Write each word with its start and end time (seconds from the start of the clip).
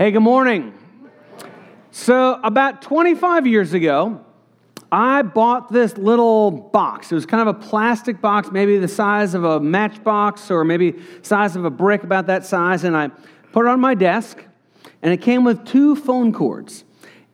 Hey, 0.00 0.12
good 0.12 0.20
morning. 0.20 0.72
So, 1.90 2.40
about 2.42 2.80
25 2.80 3.46
years 3.46 3.74
ago, 3.74 4.24
I 4.90 5.20
bought 5.20 5.70
this 5.70 5.98
little 5.98 6.50
box. 6.50 7.12
It 7.12 7.14
was 7.14 7.26
kind 7.26 7.46
of 7.46 7.54
a 7.54 7.58
plastic 7.58 8.18
box, 8.18 8.50
maybe 8.50 8.78
the 8.78 8.88
size 8.88 9.34
of 9.34 9.44
a 9.44 9.60
matchbox 9.60 10.50
or 10.50 10.64
maybe 10.64 10.94
size 11.20 11.54
of 11.54 11.66
a 11.66 11.70
brick, 11.70 12.02
about 12.02 12.28
that 12.28 12.46
size, 12.46 12.84
and 12.84 12.96
I 12.96 13.08
put 13.52 13.66
it 13.66 13.68
on 13.68 13.78
my 13.78 13.94
desk, 13.94 14.42
and 15.02 15.12
it 15.12 15.20
came 15.20 15.44
with 15.44 15.66
two 15.66 15.94
phone 15.94 16.32
cords. 16.32 16.84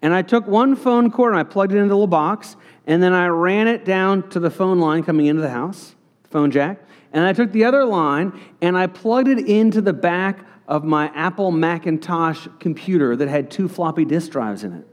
And 0.03 0.13
I 0.13 0.23
took 0.23 0.49
one 0.49 0.75
phone 0.75 1.13
cord 1.13 1.35
and 1.35 1.39
I 1.39 1.45
plugged 1.45 1.71
it 1.71 1.77
into 1.77 1.91
the 1.91 1.95
little 1.95 2.09
box, 2.09 2.57
and 2.85 3.01
then 3.01 3.13
I 3.13 3.29
ran 3.29 3.69
it 3.69 3.85
down 3.85 4.29
to 4.31 4.41
the 4.41 4.51
phone 4.51 4.81
line 4.81 5.05
coming 5.05 5.27
into 5.27 5.41
the 5.41 5.51
house, 5.51 5.95
phone 6.33 6.51
jack. 6.51 6.81
And 7.13 7.25
I 7.25 7.33
took 7.33 7.53
the 7.53 7.65
other 7.65 7.85
line 7.85 8.33
and 8.61 8.77
I 8.77 8.89
plugged 8.89 9.29
it 9.29 9.39
into 9.47 9.81
the 9.81 9.93
back 9.93 10.45
of 10.69 10.85
my 10.85 11.07
Apple 11.15 11.53
Macintosh 11.53 12.49
computer 12.59 13.17
that 13.17 13.29
had 13.29 13.51
two 13.51 13.69
floppy 13.69 14.05
disk 14.05 14.33
drives 14.33 14.65
in 14.65 14.73
it. 14.73 14.87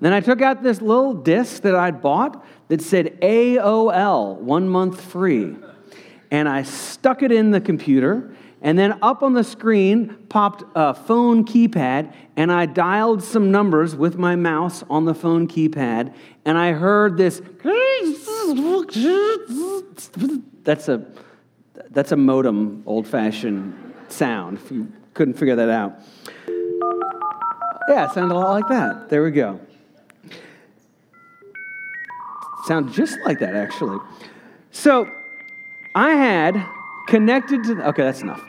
Then 0.00 0.12
I 0.12 0.20
took 0.20 0.42
out 0.42 0.62
this 0.62 0.82
little 0.82 1.14
disk 1.14 1.62
that 1.62 1.74
I'd 1.74 2.02
bought 2.02 2.44
that 2.68 2.82
said 2.82 3.20
AOL, 3.20 4.36
one 4.38 4.68
month 4.68 5.00
free. 5.00 5.56
And 6.30 6.48
I 6.48 6.64
stuck 6.64 7.22
it 7.22 7.30
in 7.30 7.52
the 7.52 7.60
computer, 7.60 8.34
and 8.62 8.78
then 8.78 8.98
up 9.02 9.22
on 9.22 9.34
the 9.34 9.44
screen 9.44 10.16
popped 10.28 10.64
a 10.74 10.94
phone 10.94 11.44
keypad, 11.44 12.12
and 12.36 12.50
I 12.50 12.66
dialed 12.66 13.22
some 13.22 13.50
numbers 13.50 13.94
with 13.94 14.16
my 14.16 14.34
mouse 14.34 14.82
on 14.90 15.04
the 15.04 15.14
phone 15.14 15.46
keypad, 15.46 16.14
and 16.44 16.58
I 16.58 16.72
heard 16.72 17.16
this. 17.16 17.40
That's 20.64 20.88
a, 20.88 21.06
that's 21.90 22.12
a 22.12 22.16
modem, 22.16 22.82
old 22.86 23.06
fashioned 23.06 23.91
sound, 24.12 24.58
if 24.58 24.70
you 24.70 24.92
couldn't 25.14 25.34
figure 25.34 25.56
that 25.56 25.68
out. 25.68 26.00
Yeah, 27.88 28.06
it 28.06 28.12
sounded 28.12 28.34
a 28.34 28.38
lot 28.38 28.52
like 28.52 28.68
that. 28.68 29.08
There 29.08 29.22
we 29.24 29.30
go. 29.30 29.60
Sound 32.66 32.92
just 32.92 33.18
like 33.24 33.40
that, 33.40 33.56
actually. 33.56 33.98
So 34.70 35.10
I 35.94 36.10
had 36.12 36.64
connected 37.08 37.64
to, 37.64 37.74
the, 37.74 37.88
okay, 37.88 38.02
that's 38.02 38.22
enough. 38.22 38.42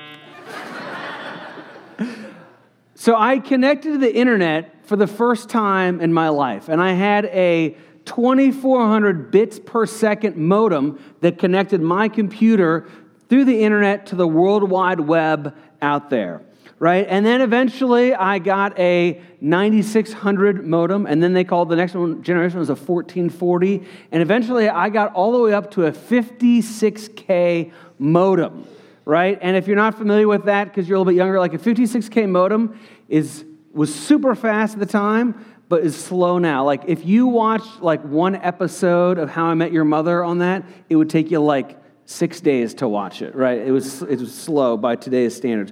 so 2.95 3.15
I 3.15 3.39
connected 3.39 3.93
to 3.93 3.97
the 3.97 4.15
internet 4.15 4.85
for 4.85 4.95
the 4.95 5.07
first 5.07 5.49
time 5.49 5.99
in 5.99 6.13
my 6.13 6.29
life, 6.29 6.69
and 6.69 6.81
I 6.81 6.93
had 6.93 7.25
a 7.25 7.75
2400 8.05 9.31
bits 9.31 9.59
per 9.59 9.85
second 9.85 10.37
modem 10.37 10.99
that 11.21 11.39
connected 11.39 11.81
my 11.81 12.09
computer 12.09 12.87
through 13.33 13.45
the 13.45 13.63
internet 13.63 14.05
to 14.05 14.15
the 14.15 14.27
World 14.27 14.69
Wide 14.69 14.99
Web 14.99 15.55
out 15.81 16.11
there, 16.11 16.43
right? 16.77 17.07
And 17.09 17.25
then 17.25 17.41
eventually 17.41 18.13
I 18.13 18.37
got 18.37 18.77
a 18.77 19.19
9600 19.41 20.67
modem, 20.67 21.07
and 21.07 21.23
then 21.23 21.33
they 21.33 21.43
called 21.43 21.69
the 21.69 21.75
next 21.75 21.95
one 21.95 22.21
generation 22.21 22.59
was 22.59 22.69
a 22.69 22.75
1440. 22.75 23.87
And 24.11 24.21
eventually 24.21 24.69
I 24.69 24.89
got 24.89 25.15
all 25.15 25.31
the 25.31 25.39
way 25.39 25.51
up 25.51 25.71
to 25.71 25.87
a 25.87 25.91
56K 25.91 27.71
modem, 27.97 28.67
right? 29.03 29.39
And 29.41 29.57
if 29.57 29.65
you're 29.65 29.77
not 29.77 29.97
familiar 29.97 30.27
with 30.27 30.45
that 30.45 30.65
because 30.65 30.87
you're 30.87 30.97
a 30.97 30.99
little 30.99 31.11
bit 31.11 31.17
younger, 31.17 31.39
like 31.39 31.55
a 31.55 31.57
56K 31.57 32.29
modem 32.29 32.79
is 33.09 33.45
was 33.71 33.95
super 33.95 34.35
fast 34.35 34.75
at 34.75 34.79
the 34.79 34.85
time, 34.85 35.43
but 35.69 35.83
is 35.83 35.95
slow 35.95 36.37
now. 36.37 36.65
Like 36.65 36.83
if 36.85 37.03
you 37.03 37.25
watched 37.25 37.81
like 37.81 38.03
one 38.03 38.35
episode 38.35 39.17
of 39.17 39.31
How 39.31 39.45
I 39.45 39.55
Met 39.55 39.71
Your 39.71 39.85
Mother 39.85 40.23
on 40.23 40.37
that, 40.37 40.63
it 40.87 40.97
would 40.97 41.09
take 41.09 41.31
you 41.31 41.39
like 41.39 41.79
six 42.05 42.41
days 42.41 42.73
to 42.75 42.87
watch 42.87 43.21
it, 43.21 43.35
right? 43.35 43.59
It 43.59 43.71
was, 43.71 44.01
it 44.01 44.19
was 44.19 44.33
slow 44.33 44.77
by 44.77 44.95
today's 44.95 45.35
standards. 45.35 45.71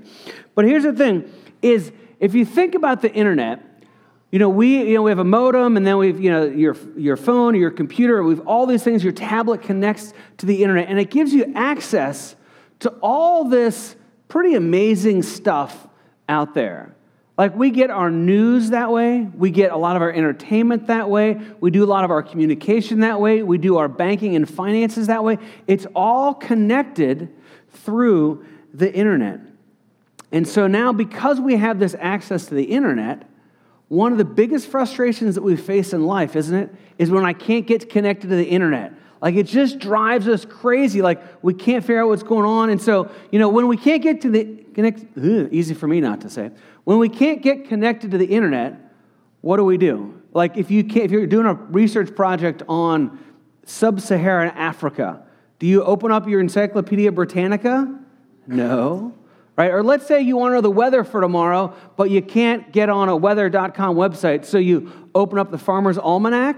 But 0.56 0.66
here's 0.66 0.84
the 0.84 0.94
thing 0.94 1.32
is 1.62 1.92
if 2.20 2.34
you 2.34 2.46
think 2.46 2.76
about 2.76 3.02
the 3.02 3.12
internet, 3.12 3.62
you 4.32 4.40
know, 4.40 4.50
we, 4.50 4.88
you 4.88 4.94
know, 4.94 5.02
we 5.02 5.12
have 5.12 5.20
a 5.20 5.26
modem 5.26 5.76
and 5.76 5.86
then 5.86 5.98
we've, 5.98 6.20
you 6.20 6.32
know, 6.32 6.46
your, 6.46 6.78
your 6.96 7.18
phone, 7.18 7.54
your 7.56 7.72
computer, 7.72 8.24
we've 8.24 8.40
all 8.48 8.66
these 8.66 8.84
things, 8.84 9.04
your 9.04 9.14
tablet 9.14 9.62
connects 9.62 10.14
to 10.38 10.46
the 10.46 10.64
internet 10.64 10.88
and 10.88 11.00
it 11.00 11.12
gives 11.12 11.34
you 11.34 11.52
access 11.54 12.36
to 12.80 12.90
all 13.02 13.46
this 13.46 13.96
pretty 14.30 14.56
amazing 14.56 15.22
stuff 15.22 15.88
out 16.30 16.54
there. 16.54 16.96
Like 17.42 17.56
we 17.56 17.72
get 17.72 17.90
our 17.90 18.12
news 18.12 18.70
that 18.70 18.92
way, 18.92 19.22
we 19.36 19.50
get 19.50 19.72
a 19.72 19.76
lot 19.76 19.96
of 19.96 20.04
our 20.04 20.12
entertainment 20.12 20.86
that 20.86 21.10
way, 21.10 21.42
we 21.60 21.72
do 21.72 21.84
a 21.84 21.90
lot 21.90 22.04
of 22.04 22.12
our 22.12 22.22
communication 22.22 23.00
that 23.00 23.20
way, 23.20 23.42
we 23.42 23.58
do 23.58 23.78
our 23.78 23.88
banking 23.88 24.36
and 24.36 24.48
finances 24.48 25.08
that 25.08 25.24
way. 25.24 25.40
It's 25.66 25.88
all 25.96 26.36
connected 26.36 27.34
through 27.72 28.46
the 28.76 28.94
internet. 28.94 29.40
And 30.32 30.48
so 30.48 30.68
now, 30.68 30.94
because 30.94 31.40
we 31.40 31.56
have 31.56 31.80
this 31.80 31.96
access 32.00 32.46
to 32.46 32.54
the 32.54 32.66
internet, 32.66 33.28
one 33.88 34.12
of 34.12 34.20
the 34.20 34.24
biggest 34.24 34.68
frustrations 34.68 35.34
that 35.34 35.42
we 35.42 35.56
face 35.56 35.94
in 35.94 36.06
life, 36.06 36.36
isn't 36.36 36.56
it, 36.56 36.70
is 37.00 37.10
when 37.10 37.26
I 37.26 37.34
can't 37.34 37.66
get 37.66 37.90
connected 37.90 38.30
to 38.30 38.36
the 38.36 38.48
internet. 38.48 38.94
Like 39.20 39.34
it 39.34 39.48
just 39.48 39.80
drives 39.80 40.28
us 40.28 40.46
crazy. 40.46 41.02
Like 41.02 41.22
we 41.44 41.56
can't 41.56 41.84
figure 41.84 42.04
out 42.04 42.08
what's 42.08 42.22
going 42.22 42.46
on. 42.46 42.70
And 42.70 42.80
so, 42.80 43.10
you 43.32 43.40
know, 43.40 43.50
when 43.50 43.68
we 43.68 43.78
can't 43.78 44.04
get 44.04 44.22
to 44.22 44.30
the 44.30 44.64
connect, 44.74 45.18
easy 45.18 45.74
for 45.74 45.88
me 45.88 46.02
not 46.02 46.22
to 46.22 46.30
say. 46.30 46.52
When 46.84 46.98
we 46.98 47.10
can't 47.10 47.42
get 47.42 47.66
connected 47.68 48.12
to 48.12 48.18
the 48.18 48.26
internet, 48.26 48.76
what 49.42 49.58
do 49.58 49.64
we 49.64 49.78
do? 49.78 50.22
Like 50.34 50.58
if 50.58 50.72
you 50.72 50.86
if 50.88 51.12
you're 51.12 51.28
doing 51.28 51.46
a 51.46 51.54
research 51.54 52.16
project 52.16 52.64
on 52.68 53.20
sub-Saharan 53.66 54.52
Africa, 54.56 55.24
do 55.60 55.68
you 55.68 55.84
open 55.84 56.12
up 56.12 56.28
your 56.28 56.40
Encyclopedia 56.40 57.12
Britannica? 57.12 58.00
No. 58.48 59.14
Right? 59.58 59.72
Or 59.72 59.84
let's 59.84 60.08
say 60.08 60.22
you 60.22 60.38
want 60.38 60.52
to 60.52 60.56
know 60.56 60.62
the 60.62 60.72
weather 60.72 61.04
for 61.04 61.22
tomorrow, 61.22 61.76
but 61.98 62.10
you 62.10 62.22
can't 62.22 62.72
get 62.72 62.90
on 62.90 63.10
a 63.10 63.16
weather.com 63.16 63.96
website, 63.96 64.46
so 64.46 64.58
you 64.58 65.10
open 65.14 65.38
up 65.38 65.52
the 65.52 65.58
Farmer's 65.58 65.98
Almanac? 65.98 66.58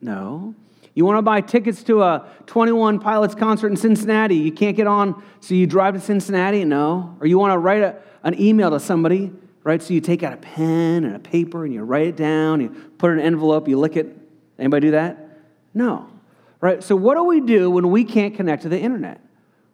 No. 0.00 0.54
You 0.94 1.04
want 1.04 1.18
to 1.18 1.22
buy 1.22 1.40
tickets 1.40 1.82
to 1.84 2.02
a 2.02 2.26
21 2.46 3.00
Pilots 3.00 3.34
concert 3.34 3.68
in 3.68 3.76
Cincinnati. 3.76 4.36
You 4.36 4.52
can't 4.52 4.76
get 4.76 4.86
on, 4.86 5.22
so 5.40 5.54
you 5.54 5.66
drive 5.66 5.94
to 5.94 6.00
Cincinnati? 6.00 6.64
No. 6.64 7.16
Or 7.20 7.26
you 7.26 7.38
want 7.38 7.52
to 7.52 7.58
write 7.58 7.82
a, 7.82 7.96
an 8.22 8.40
email 8.40 8.70
to 8.70 8.80
somebody, 8.80 9.32
right? 9.66 9.82
So 9.82 9.94
you 9.94 10.00
take 10.00 10.22
out 10.22 10.32
a 10.32 10.36
pen 10.36 11.04
and 11.04 11.16
a 11.16 11.18
paper 11.18 11.64
and 11.64 11.74
you 11.74 11.82
write 11.82 12.06
it 12.06 12.16
down, 12.16 12.60
you 12.60 12.68
put 12.98 13.10
it 13.10 13.14
in 13.14 13.18
an 13.18 13.24
envelope, 13.26 13.66
you 13.66 13.76
lick 13.76 13.96
it. 13.96 14.16
Anybody 14.60 14.86
do 14.86 14.90
that? 14.92 15.40
No. 15.74 16.08
Right? 16.60 16.84
So 16.84 16.94
what 16.94 17.16
do 17.16 17.24
we 17.24 17.40
do 17.40 17.68
when 17.68 17.90
we 17.90 18.04
can't 18.04 18.36
connect 18.36 18.62
to 18.62 18.68
the 18.68 18.78
internet? 18.78 19.20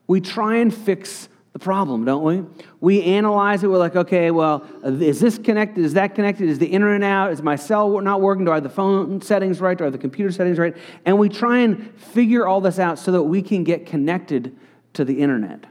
We 0.06 0.22
try 0.22 0.56
and 0.56 0.74
fix 0.74 1.28
the 1.52 1.58
problem, 1.58 2.06
don't 2.06 2.24
we? 2.24 2.42
We 2.80 3.02
analyze 3.02 3.64
it. 3.64 3.66
We're 3.66 3.76
like, 3.76 3.94
okay, 3.94 4.30
well, 4.30 4.66
is 4.82 5.20
this 5.20 5.36
connected? 5.36 5.84
Is 5.84 5.92
that 5.92 6.14
connected? 6.14 6.48
Is 6.48 6.58
the 6.58 6.68
internet 6.68 7.02
out? 7.02 7.30
Is 7.30 7.42
my 7.42 7.56
cell 7.56 8.00
not 8.00 8.22
working? 8.22 8.46
Do 8.46 8.50
I 8.50 8.54
have 8.54 8.62
the 8.62 8.70
phone 8.70 9.20
settings 9.20 9.60
right? 9.60 9.76
Do 9.76 9.84
I 9.84 9.88
have 9.88 9.92
the 9.92 9.98
computer 9.98 10.32
settings 10.32 10.58
right? 10.58 10.74
And 11.04 11.18
we 11.18 11.28
try 11.28 11.58
and 11.58 11.94
figure 12.00 12.46
all 12.46 12.62
this 12.62 12.78
out 12.78 12.98
so 12.98 13.12
that 13.12 13.24
we 13.24 13.42
can 13.42 13.62
get 13.62 13.84
connected 13.84 14.56
to 14.94 15.04
the 15.04 15.20
internet. 15.20 15.66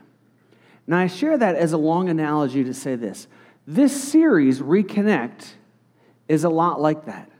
Now, 0.85 0.99
I 0.99 1.07
share 1.07 1.39
that 1.39 1.55
as 1.55 1.73
a 1.73 1.77
long 1.77 2.07
analogy 2.07 2.63
to 2.63 2.73
say 2.75 2.95
this. 2.95 3.27
This 3.73 4.03
series, 4.03 4.59
Reconnect, 4.59 5.47
is 6.27 6.43
a 6.43 6.49
lot 6.49 6.81
like 6.81 7.05
that. 7.05 7.31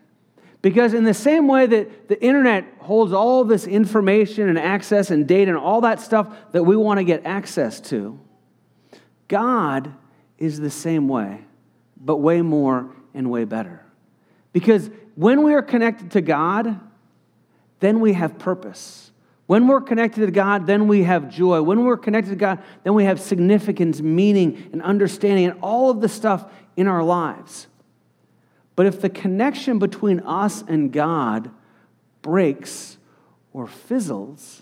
Because, 0.61 0.93
in 0.93 1.03
the 1.03 1.13
same 1.13 1.49
way 1.49 1.65
that 1.65 2.07
the 2.07 2.23
internet 2.23 2.63
holds 2.79 3.11
all 3.11 3.43
this 3.43 3.67
information 3.67 4.47
and 4.47 4.57
access 4.57 5.11
and 5.11 5.27
data 5.27 5.51
and 5.51 5.59
all 5.59 5.81
that 5.81 5.99
stuff 5.99 6.33
that 6.53 6.63
we 6.63 6.77
want 6.77 6.99
to 6.99 7.03
get 7.03 7.25
access 7.25 7.81
to, 7.81 8.17
God 9.27 9.93
is 10.37 10.57
the 10.57 10.69
same 10.69 11.09
way, 11.09 11.41
but 11.97 12.17
way 12.17 12.41
more 12.41 12.89
and 13.13 13.29
way 13.29 13.43
better. 13.43 13.83
Because 14.53 14.89
when 15.15 15.43
we 15.43 15.53
are 15.53 15.61
connected 15.61 16.11
to 16.11 16.21
God, 16.21 16.79
then 17.81 17.99
we 17.99 18.13
have 18.13 18.39
purpose. 18.39 19.10
When 19.51 19.67
we're 19.67 19.81
connected 19.81 20.25
to 20.25 20.31
God, 20.31 20.65
then 20.65 20.87
we 20.87 21.03
have 21.03 21.29
joy. 21.29 21.61
When 21.61 21.83
we're 21.83 21.97
connected 21.97 22.29
to 22.29 22.35
God, 22.37 22.63
then 22.85 22.93
we 22.93 23.03
have 23.03 23.19
significance, 23.19 23.99
meaning, 23.99 24.69
and 24.71 24.81
understanding, 24.81 25.43
and 25.43 25.59
all 25.59 25.89
of 25.89 25.99
the 25.99 26.07
stuff 26.07 26.49
in 26.77 26.87
our 26.87 27.03
lives. 27.03 27.67
But 28.77 28.85
if 28.85 29.01
the 29.01 29.09
connection 29.09 29.77
between 29.77 30.21
us 30.21 30.61
and 30.61 30.89
God 30.89 31.51
breaks 32.21 32.97
or 33.51 33.67
fizzles, 33.67 34.61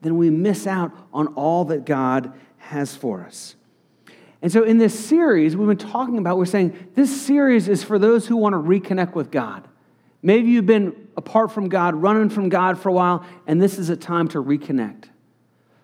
then 0.00 0.16
we 0.16 0.30
miss 0.30 0.68
out 0.68 0.92
on 1.12 1.26
all 1.34 1.64
that 1.64 1.84
God 1.84 2.32
has 2.58 2.94
for 2.94 3.24
us. 3.24 3.56
And 4.40 4.52
so, 4.52 4.62
in 4.62 4.78
this 4.78 4.96
series, 4.96 5.56
we've 5.56 5.66
been 5.66 5.76
talking 5.76 6.18
about, 6.18 6.38
we're 6.38 6.44
saying 6.44 6.92
this 6.94 7.20
series 7.20 7.66
is 7.66 7.82
for 7.82 7.98
those 7.98 8.28
who 8.28 8.36
want 8.36 8.52
to 8.52 8.58
reconnect 8.58 9.14
with 9.16 9.32
God. 9.32 9.66
Maybe 10.24 10.52
you've 10.52 10.64
been 10.64 11.08
apart 11.18 11.52
from 11.52 11.68
God, 11.68 11.94
running 11.96 12.30
from 12.30 12.48
God 12.48 12.78
for 12.78 12.88
a 12.88 12.92
while, 12.92 13.26
and 13.46 13.60
this 13.60 13.78
is 13.78 13.90
a 13.90 13.96
time 13.96 14.26
to 14.28 14.42
reconnect. 14.42 15.10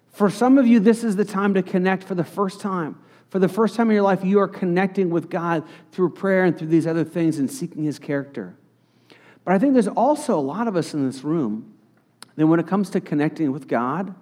For 0.08 0.30
some 0.30 0.56
of 0.56 0.66
you, 0.66 0.80
this 0.80 1.04
is 1.04 1.14
the 1.14 1.26
time 1.26 1.52
to 1.54 1.62
connect 1.62 2.04
for 2.04 2.14
the 2.14 2.24
first 2.24 2.58
time. 2.58 2.98
For 3.28 3.38
the 3.38 3.50
first 3.50 3.76
time 3.76 3.90
in 3.90 3.94
your 3.94 4.02
life, 4.02 4.24
you 4.24 4.40
are 4.40 4.48
connecting 4.48 5.10
with 5.10 5.28
God 5.28 5.64
through 5.92 6.14
prayer 6.14 6.44
and 6.44 6.58
through 6.58 6.68
these 6.68 6.86
other 6.86 7.04
things 7.04 7.38
and 7.38 7.50
seeking 7.50 7.84
His 7.84 7.98
character. 7.98 8.56
But 9.44 9.52
I 9.52 9.58
think 9.58 9.74
there's 9.74 9.86
also 9.86 10.38
a 10.38 10.40
lot 10.40 10.66
of 10.66 10.74
us 10.74 10.94
in 10.94 11.06
this 11.06 11.22
room 11.22 11.74
that 12.36 12.46
when 12.46 12.58
it 12.58 12.66
comes 12.66 12.88
to 12.90 13.00
connecting 13.02 13.52
with 13.52 13.68
God, 13.68 14.14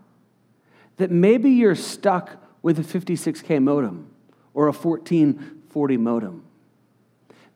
that 0.96 1.12
maybe 1.12 1.48
you're 1.48 1.76
stuck 1.76 2.42
with 2.60 2.80
a 2.80 2.82
56K 2.82 3.62
modem 3.62 4.10
or 4.52 4.64
a 4.64 4.72
1440 4.72 5.96
modem. 5.96 6.47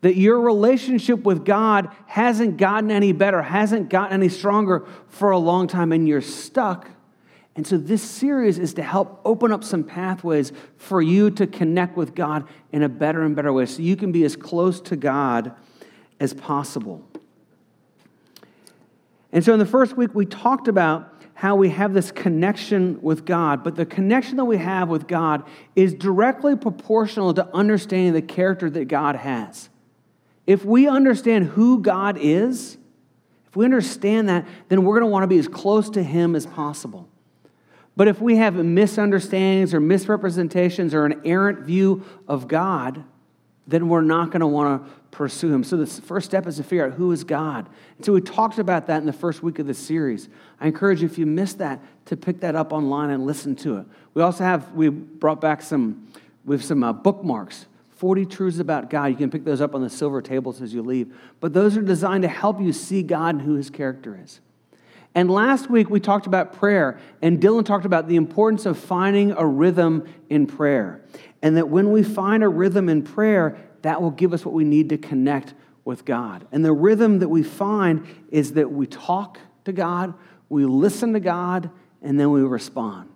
That 0.02 0.16
your 0.16 0.40
relationship 0.40 1.22
with 1.22 1.44
God 1.44 1.88
hasn't 2.06 2.58
gotten 2.58 2.90
any 2.90 3.12
better, 3.12 3.40
hasn't 3.40 3.88
gotten 3.88 4.12
any 4.12 4.28
stronger 4.28 4.87
for 5.08 5.31
a 5.31 5.38
long 5.38 5.69
time, 5.69 5.93
and 5.93 6.06
you're 6.06 6.20
stuck. 6.20 6.88
And 7.54 7.66
so, 7.66 7.76
this 7.76 8.02
series 8.02 8.58
is 8.58 8.75
to 8.75 8.82
help 8.82 9.20
open 9.25 9.52
up 9.52 9.62
some 9.62 9.84
pathways 9.84 10.52
for 10.76 11.00
you 11.00 11.31
to 11.32 11.46
connect 11.46 11.96
with 11.96 12.14
God 12.14 12.49
in 12.72 12.82
a 12.82 12.88
better 12.88 13.22
and 13.22 13.37
better 13.37 13.52
way 13.52 13.66
so 13.66 13.82
you 13.82 13.96
can 13.96 14.10
be 14.10 14.25
as 14.25 14.37
close 14.37 14.81
to 14.82 14.96
God 14.96 15.54
as 16.19 16.34
possible. 16.34 17.06
And 19.32 19.44
so, 19.44 19.52
in 19.52 19.58
the 19.58 19.66
first 19.66 19.96
week, 19.96 20.14
we 20.14 20.26
talked 20.26 20.66
about 20.66 21.12
how 21.34 21.56
we 21.56 21.69
have 21.69 21.93
this 21.93 22.10
connection 22.10 23.00
with 23.02 23.25
God, 23.25 23.62
but 23.62 23.76
the 23.76 23.87
connection 23.87 24.37
that 24.37 24.44
we 24.44 24.56
have 24.56 24.88
with 24.88 25.06
God 25.06 25.44
is 25.76 25.94
directly 25.94 26.56
proportional 26.56 27.34
to 27.34 27.46
understanding 27.54 28.14
the 28.14 28.22
character 28.22 28.70
that 28.70 28.87
God 28.87 29.16
has. 29.16 29.69
If 30.47 30.65
we 30.65 30.89
understand 30.89 31.47
who 31.47 31.81
God 31.81 32.19
is, 32.19 32.77
if 33.47 33.56
we 33.56 33.65
understand 33.65 34.29
that, 34.29 34.47
then 34.69 34.85
we're 34.85 34.99
going 34.99 35.09
to 35.09 35.12
want 35.12 35.23
to 35.25 35.29
be 35.29 35.39
as 35.39 35.49
close 35.49 35.91
to 35.91 36.03
Him 36.03 36.35
as 36.35 36.47
possible. 36.47 37.09
But 37.97 38.09
if 38.09 38.21
we 38.21 38.37
have 38.37 38.55
misunderstandings 38.55 39.75
or 39.75 39.81
misrepresentations 39.81 40.94
or 40.94 41.05
an 41.05 41.21
errant 41.25 41.61
view 41.61 42.05
of 42.27 42.49
God, 42.49 43.05
then 43.67 43.89
we're 43.89 44.00
not 44.00 44.31
going 44.31 44.41
to 44.41 44.47
want 44.47 44.83
to 44.83 44.91
pursue 45.11 45.53
him. 45.53 45.62
So 45.62 45.77
the 45.77 45.87
first 45.87 46.27
step 46.27 46.47
is 46.47 46.56
to 46.56 46.62
figure 46.62 46.87
out 46.87 46.95
who 46.95 47.12
is 47.12 47.23
God. 47.23 47.69
And 47.97 48.05
so 48.05 48.12
we 48.12 48.21
talked 48.21 48.59
about 48.59 48.87
that 48.87 48.99
in 48.99 49.06
the 49.06 49.12
first 49.12 49.43
week 49.43 49.59
of 49.59 49.67
the 49.67 49.75
series. 49.75 50.29
I 50.61 50.67
encourage 50.67 51.03
you, 51.03 51.06
if 51.06 51.19
you 51.19 51.27
missed 51.27 51.59
that, 51.59 51.81
to 52.06 52.17
pick 52.17 52.41
that 52.41 52.56
up 52.56 52.73
online 52.73 53.11
and 53.11 53.25
listen 53.27 53.55
to 53.56 53.77
it. 53.79 53.87
We 54.15 54.23
also 54.23 54.43
have, 54.43 54.73
we 54.73 54.88
brought 54.88 55.41
back 55.41 55.62
some, 55.62 56.09
with 56.45 56.65
some 56.65 56.83
uh, 56.83 56.93
bookmarks 56.93 57.67
40 58.02 58.26
truths 58.26 58.58
about 58.58 58.90
God. 58.90 59.10
You 59.10 59.14
can 59.14 59.31
pick 59.31 59.44
those 59.44 59.60
up 59.60 59.76
on 59.76 59.81
the 59.81 59.88
silver 59.88 60.20
tables 60.20 60.60
as 60.60 60.75
you 60.75 60.82
leave. 60.82 61.14
But 61.38 61.52
those 61.52 61.76
are 61.76 61.82
designed 61.82 62.22
to 62.22 62.28
help 62.28 62.60
you 62.60 62.72
see 62.72 63.04
God 63.04 63.37
and 63.37 63.43
who 63.43 63.54
his 63.54 63.70
character 63.70 64.19
is. 64.20 64.40
And 65.14 65.31
last 65.31 65.70
week 65.70 65.88
we 65.88 66.00
talked 66.00 66.26
about 66.26 66.52
prayer, 66.52 66.99
and 67.22 67.40
Dylan 67.40 67.64
talked 67.64 67.84
about 67.84 68.08
the 68.08 68.16
importance 68.16 68.66
of 68.66 68.76
finding 68.76 69.31
a 69.31 69.46
rhythm 69.46 70.12
in 70.28 70.49
prayer. 70.49 71.00
And 71.43 71.56
that 71.56 71.69
when 71.69 71.93
we 71.93 72.02
find 72.02 72.43
a 72.43 72.49
rhythm 72.49 72.88
in 72.88 73.04
prayer, 73.04 73.56
that 73.82 74.02
will 74.02 74.10
give 74.10 74.32
us 74.32 74.44
what 74.44 74.52
we 74.52 74.64
need 74.64 74.88
to 74.88 74.99
connect 74.99 75.54
with 75.84 76.04
God. 76.04 76.44
And 76.50 76.64
the 76.64 76.72
rhythm 76.72 77.20
that 77.20 77.28
we 77.28 77.44
find 77.44 78.04
is 78.32 78.54
that 78.54 78.69
we 78.69 78.88
talk 78.88 79.38
to 79.64 79.72
God, 79.72 80.14
we 80.49 80.64
listen 80.64 81.12
to 81.12 81.20
God, 81.20 81.70
and 82.02 82.19
then 82.19 82.32
we 82.32 82.40
respond. 82.40 83.12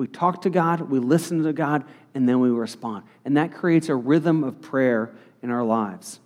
We 0.00 0.06
talk 0.06 0.40
to 0.42 0.50
God, 0.50 0.80
we 0.80 0.98
listen 0.98 1.42
to 1.42 1.52
God, 1.52 1.84
and 2.14 2.26
then 2.26 2.40
we 2.40 2.48
respond. 2.48 3.04
And 3.26 3.36
that 3.36 3.52
creates 3.52 3.90
a 3.90 3.94
rhythm 3.94 4.42
of 4.44 4.62
prayer 4.62 5.10
in 5.42 5.50
our 5.50 5.62
lives. 5.62 6.20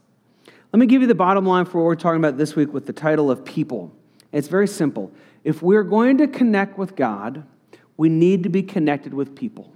Let 0.73 0.79
me 0.79 0.87
give 0.87 1.03
you 1.03 1.09
the 1.09 1.15
bottom 1.17 1.44
line 1.44 1.65
for 1.65 1.79
what 1.79 1.87
we're 1.87 1.97
talking 1.97 2.21
about 2.21 2.38
this 2.38 2.55
week 2.55 2.73
with 2.73 2.87
the 2.87 2.93
title 2.93 3.32
of 3.32 3.44
people. 3.44 3.91
It's 4.31 4.47
very 4.47 4.69
simple. 4.69 5.11
If 5.43 5.61
we're 5.61 5.82
going 5.82 6.19
to 6.19 6.29
connect 6.29 6.79
with 6.79 6.94
God, 6.94 7.43
we 7.97 8.09
need 8.09 8.44
to 8.44 8.49
be 8.49 8.62
connected 8.62 9.12
with 9.12 9.35
people. 9.35 9.73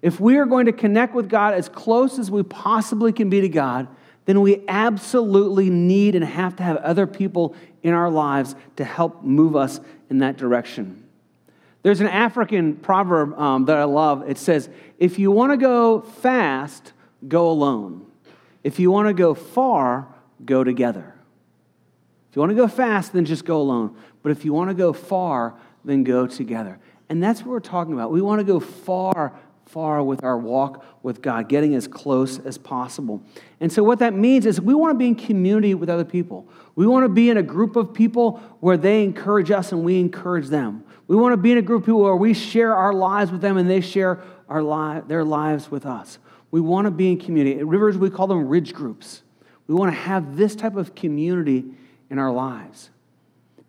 If 0.00 0.18
we 0.18 0.38
are 0.38 0.46
going 0.46 0.64
to 0.64 0.72
connect 0.72 1.14
with 1.14 1.28
God 1.28 1.52
as 1.52 1.68
close 1.68 2.18
as 2.18 2.30
we 2.30 2.44
possibly 2.44 3.12
can 3.12 3.28
be 3.28 3.42
to 3.42 3.48
God, 3.50 3.88
then 4.24 4.40
we 4.40 4.64
absolutely 4.68 5.68
need 5.68 6.14
and 6.14 6.24
have 6.24 6.56
to 6.56 6.62
have 6.62 6.78
other 6.78 7.06
people 7.06 7.54
in 7.82 7.92
our 7.92 8.08
lives 8.08 8.54
to 8.76 8.84
help 8.86 9.22
move 9.22 9.54
us 9.54 9.80
in 10.08 10.20
that 10.20 10.38
direction. 10.38 11.05
There's 11.86 12.00
an 12.00 12.08
African 12.08 12.74
proverb 12.74 13.38
um, 13.38 13.66
that 13.66 13.76
I 13.76 13.84
love. 13.84 14.28
It 14.28 14.38
says, 14.38 14.68
If 14.98 15.20
you 15.20 15.30
want 15.30 15.52
to 15.52 15.56
go 15.56 16.00
fast, 16.00 16.92
go 17.28 17.48
alone. 17.48 18.04
If 18.64 18.80
you 18.80 18.90
want 18.90 19.06
to 19.06 19.14
go 19.14 19.34
far, 19.34 20.08
go 20.44 20.64
together. 20.64 21.14
If 22.28 22.34
you 22.34 22.40
want 22.40 22.50
to 22.50 22.56
go 22.56 22.66
fast, 22.66 23.12
then 23.12 23.24
just 23.24 23.44
go 23.44 23.60
alone. 23.60 23.96
But 24.24 24.32
if 24.32 24.44
you 24.44 24.52
want 24.52 24.68
to 24.70 24.74
go 24.74 24.92
far, 24.92 25.54
then 25.84 26.02
go 26.02 26.26
together. 26.26 26.80
And 27.08 27.22
that's 27.22 27.42
what 27.42 27.50
we're 27.50 27.60
talking 27.60 27.94
about. 27.94 28.10
We 28.10 28.20
want 28.20 28.40
to 28.40 28.44
go 28.44 28.58
far, 28.58 29.38
far 29.66 30.02
with 30.02 30.24
our 30.24 30.38
walk 30.38 30.84
with 31.04 31.22
God, 31.22 31.48
getting 31.48 31.76
as 31.76 31.86
close 31.86 32.40
as 32.40 32.58
possible. 32.58 33.22
And 33.60 33.72
so, 33.72 33.84
what 33.84 34.00
that 34.00 34.12
means 34.12 34.44
is 34.44 34.60
we 34.60 34.74
want 34.74 34.92
to 34.92 34.98
be 34.98 35.06
in 35.06 35.14
community 35.14 35.74
with 35.74 35.88
other 35.88 36.04
people. 36.04 36.48
We 36.74 36.84
want 36.84 37.04
to 37.04 37.08
be 37.08 37.30
in 37.30 37.36
a 37.36 37.44
group 37.44 37.76
of 37.76 37.94
people 37.94 38.38
where 38.58 38.76
they 38.76 39.04
encourage 39.04 39.52
us 39.52 39.70
and 39.70 39.84
we 39.84 40.00
encourage 40.00 40.48
them. 40.48 40.82
We 41.08 41.16
want 41.16 41.32
to 41.32 41.36
be 41.36 41.52
in 41.52 41.58
a 41.58 41.62
group 41.62 41.82
of 41.82 41.86
people 41.86 42.02
where 42.02 42.16
we 42.16 42.34
share 42.34 42.74
our 42.74 42.92
lives 42.92 43.30
with 43.30 43.40
them 43.40 43.56
and 43.56 43.70
they 43.70 43.80
share 43.80 44.22
our 44.48 44.62
li- 44.62 45.02
their 45.06 45.24
lives 45.24 45.70
with 45.70 45.86
us. 45.86 46.18
We 46.50 46.60
want 46.60 46.86
to 46.86 46.90
be 46.90 47.12
in 47.12 47.18
community. 47.18 47.58
At 47.58 47.66
Rivers, 47.66 47.96
we 47.96 48.10
call 48.10 48.26
them 48.26 48.48
ridge 48.48 48.72
groups. 48.72 49.22
We 49.66 49.74
want 49.74 49.92
to 49.92 49.98
have 49.98 50.36
this 50.36 50.54
type 50.54 50.76
of 50.76 50.94
community 50.94 51.64
in 52.10 52.18
our 52.18 52.30
lives 52.30 52.90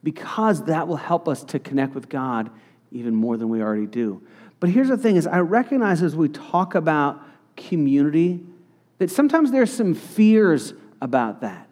because 0.03 0.63
that 0.65 0.87
will 0.87 0.95
help 0.95 1.27
us 1.27 1.43
to 1.43 1.59
connect 1.59 1.95
with 1.95 2.07
God 2.09 2.49
even 2.91 3.13
more 3.13 3.37
than 3.37 3.49
we 3.49 3.61
already 3.61 3.87
do. 3.87 4.21
But 4.59 4.69
here's 4.69 4.87
the 4.87 4.97
thing 4.97 5.15
is 5.15 5.27
I 5.27 5.39
recognize 5.39 6.01
as 6.01 6.15
we 6.15 6.29
talk 6.29 6.75
about 6.75 7.21
community 7.55 8.43
that 8.99 9.11
sometimes 9.11 9.51
there's 9.51 9.71
some 9.71 9.93
fears 9.93 10.73
about 11.01 11.41
that. 11.41 11.66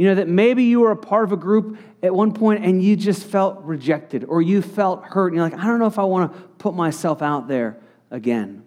You 0.00 0.06
know, 0.06 0.14
that 0.14 0.28
maybe 0.28 0.64
you 0.64 0.80
were 0.80 0.92
a 0.92 0.96
part 0.96 1.24
of 1.24 1.32
a 1.32 1.36
group 1.36 1.76
at 2.02 2.14
one 2.14 2.32
point 2.32 2.64
and 2.64 2.82
you 2.82 2.96
just 2.96 3.22
felt 3.22 3.60
rejected 3.64 4.24
or 4.24 4.40
you 4.40 4.62
felt 4.62 5.04
hurt. 5.04 5.26
And 5.26 5.36
you're 5.36 5.44
like, 5.44 5.58
I 5.58 5.66
don't 5.66 5.78
know 5.78 5.88
if 5.88 5.98
I 5.98 6.04
want 6.04 6.32
to 6.32 6.40
put 6.56 6.74
myself 6.74 7.20
out 7.20 7.48
there 7.48 7.76
again. 8.10 8.62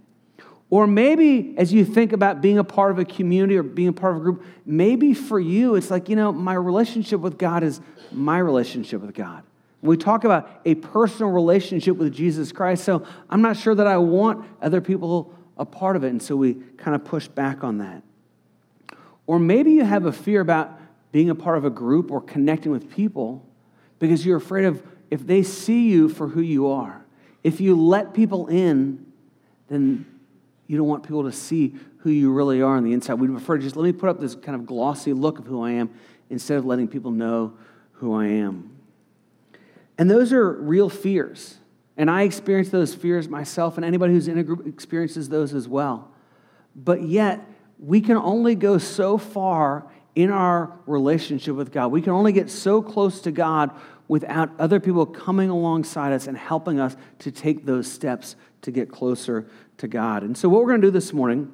Or 0.70 0.86
maybe 0.86 1.56
as 1.58 1.74
you 1.74 1.86
think 1.86 2.14
about 2.14 2.40
being 2.40 2.60
a 2.60 2.64
part 2.64 2.92
of 2.92 3.00
a 3.00 3.06
community 3.06 3.58
or 3.58 3.64
being 3.64 3.88
a 3.88 3.94
part 3.94 4.14
of 4.14 4.22
a 4.22 4.24
group, 4.24 4.46
maybe 4.64 5.16
for 5.16 5.40
you 5.40 5.74
it's 5.74 5.90
like, 5.90 6.08
you 6.08 6.16
know, 6.16 6.32
my 6.32 6.54
relationship 6.54 7.20
with 7.20 7.40
God 7.40 7.64
is 7.64 7.82
my 8.12 8.38
relationship 8.38 9.02
with 9.02 9.16
God. 9.16 9.42
We 9.82 9.98
talk 9.98 10.26
about 10.26 10.62
a 10.66 10.76
personal 10.76 11.32
relationship 11.32 11.98
with 11.98 12.14
Jesus 12.14 12.52
Christ, 12.52 12.84
so 12.84 13.08
I'm 13.28 13.42
not 13.42 13.58
sure 13.58 13.74
that 13.74 13.88
I 13.88 13.98
want 13.98 14.46
other 14.62 14.82
people 14.82 15.34
a 15.58 15.66
part 15.66 15.96
of 15.96 16.04
it, 16.04 16.10
and 16.10 16.22
so 16.22 16.36
we 16.36 16.54
kind 16.78 16.94
of 16.94 17.04
push 17.04 17.28
back 17.28 17.64
on 17.64 17.80
that. 17.80 18.04
Or 19.26 19.40
maybe 19.40 19.72
you 19.72 19.84
have 19.84 20.06
a 20.06 20.12
fear 20.12 20.40
about 20.40 20.80
being 21.14 21.30
a 21.30 21.36
part 21.36 21.58
of 21.58 21.64
a 21.64 21.70
group 21.70 22.12
or 22.12 22.20
connecting 22.20 22.72
with 22.72 22.92
people 22.92 23.48
because 24.00 24.26
you're 24.26 24.36
afraid 24.36 24.66
of 24.66 24.84
if 25.10 25.26
they 25.26 25.44
see 25.44 25.88
you 25.90 26.10
for 26.10 26.28
who 26.28 26.42
you 26.42 26.68
are. 26.68 27.06
If 27.44 27.62
you 27.62 27.80
let 27.80 28.14
people 28.14 28.48
in, 28.48 29.06
then 29.70 30.06
you 30.66 30.76
don't 30.76 30.88
want 30.88 31.04
people 31.04 31.24
to 31.24 31.32
see 31.32 31.76
who 32.00 32.10
you 32.10 32.32
really 32.32 32.62
are 32.62 32.76
on 32.76 32.84
the 32.84 32.94
inside. 32.94 33.14
We'd 33.14 33.30
prefer 33.30 33.60
just 33.60 33.76
let 33.76 33.84
me 33.84 33.94
put 33.94 34.10
up 34.10 34.20
this 34.20 34.34
kind 34.34 34.56
of 34.56 34.66
glossy 34.66 35.14
look 35.14 35.38
of 35.38 35.46
who 35.46 35.64
I 35.64 35.72
am 35.72 35.92
instead 36.32 36.58
of 36.58 36.66
letting 36.66 36.88
people 36.88 37.12
know 37.12 37.54
who 37.94 38.16
I 38.16 38.26
am. 38.26 38.76
And 40.00 40.10
those 40.10 40.34
are 40.34 40.52
real 40.52 40.90
fears. 40.90 41.58
And 41.96 42.10
I 42.10 42.24
experience 42.24 42.70
those 42.70 42.96
fears 42.96 43.30
myself, 43.30 43.78
and 43.78 43.86
anybody 43.86 44.14
who's 44.14 44.28
in 44.28 44.40
a 44.40 44.44
group 44.44 44.66
experiences 44.66 45.30
those 45.30 45.54
as 45.54 45.68
well. 45.68 46.10
But 46.76 47.04
yet, 47.04 47.48
we 47.78 48.02
can 48.02 48.18
only 48.18 48.56
go 48.56 48.80
so 48.80 49.20
far 49.20 49.86
in 50.16 50.30
our 50.30 50.72
relationship 50.86 51.56
with 51.56 51.72
God. 51.72 51.92
We 51.92 52.02
can 52.02 52.14
only 52.14 52.32
get 52.32 52.50
so 52.50 52.82
close 52.82 53.22
to 53.22 53.32
God 53.32 53.72
without 54.08 54.52
other 54.60 54.80
people 54.80 55.06
coming 55.06 55.50
alongside 55.50 56.14
us 56.14 56.28
and 56.28 56.38
helping 56.38 56.80
us 56.80 56.96
to 57.20 57.32
take 57.32 57.66
those 57.66 57.92
steps 57.92 58.36
to 58.62 58.72
get 58.72 58.92
closer 58.92 59.48
to 59.78 59.88
God. 59.88 60.24
And 60.24 60.38
so, 60.38 60.50
what 60.50 60.62
we're 60.62 60.70
going 60.70 60.82
to 60.82 60.88
do 60.88 60.92
this 60.92 61.14
morning 61.14 61.54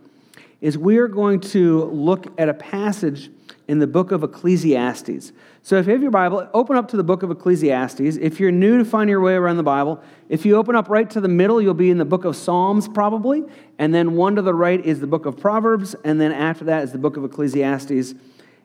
is 0.62 0.78
we 0.78 0.98
are 0.98 1.08
going 1.08 1.39
to 1.39 1.86
look 1.86 2.28
at 2.38 2.50
a 2.50 2.54
passage 2.54 3.32
in 3.70 3.80
the 3.80 3.88
book 3.88 4.12
of 4.12 4.24
Ecclesiastes. 4.24 5.32
So, 5.62 5.78
if 5.78 5.86
you 5.86 5.94
have 5.94 6.01
your 6.01 6.12
Bible, 6.12 6.50
open 6.54 6.75
up 6.75 6.89
to 6.89 6.98
the 6.98 7.04
book 7.04 7.24
of 7.24 7.32
Ecclesiastes. 7.32 8.18
If 8.18 8.39
you're 8.39 8.51
new 8.51 8.78
to 8.80 8.86
find 8.86 9.10
your 9.10 9.22
way 9.22 9.36
around 9.36 9.58
the 9.58 9.63
Bible, 9.63 10.01
if 10.28 10.46
you 10.46 10.58
open 10.58 10.75
up 10.75 10.89
right 10.89 11.10
to 11.12 11.22
the 11.22 11.28
middle, 11.28 11.62
you'll 11.62 11.74
be 11.74 11.92
in 11.92 11.98
the 11.98 12.06
book 12.06 12.25
of 12.25 12.36
Psalms, 12.36 12.88
probably. 12.88 13.44
And 13.78 13.94
then 13.94 14.16
one 14.16 14.36
to 14.36 14.42
the 14.42 14.54
right 14.54 14.84
is 14.84 15.00
the 15.00 15.08
book 15.08 15.25
of 15.25 15.38
Proverbs. 15.38 15.96
And 16.04 16.20
then 16.20 16.32
after 16.32 16.66
that 16.66 16.84
is 16.84 16.92
the 16.92 16.98
book 16.98 17.16
of 17.16 17.24
Ecclesiastes. 17.24 18.16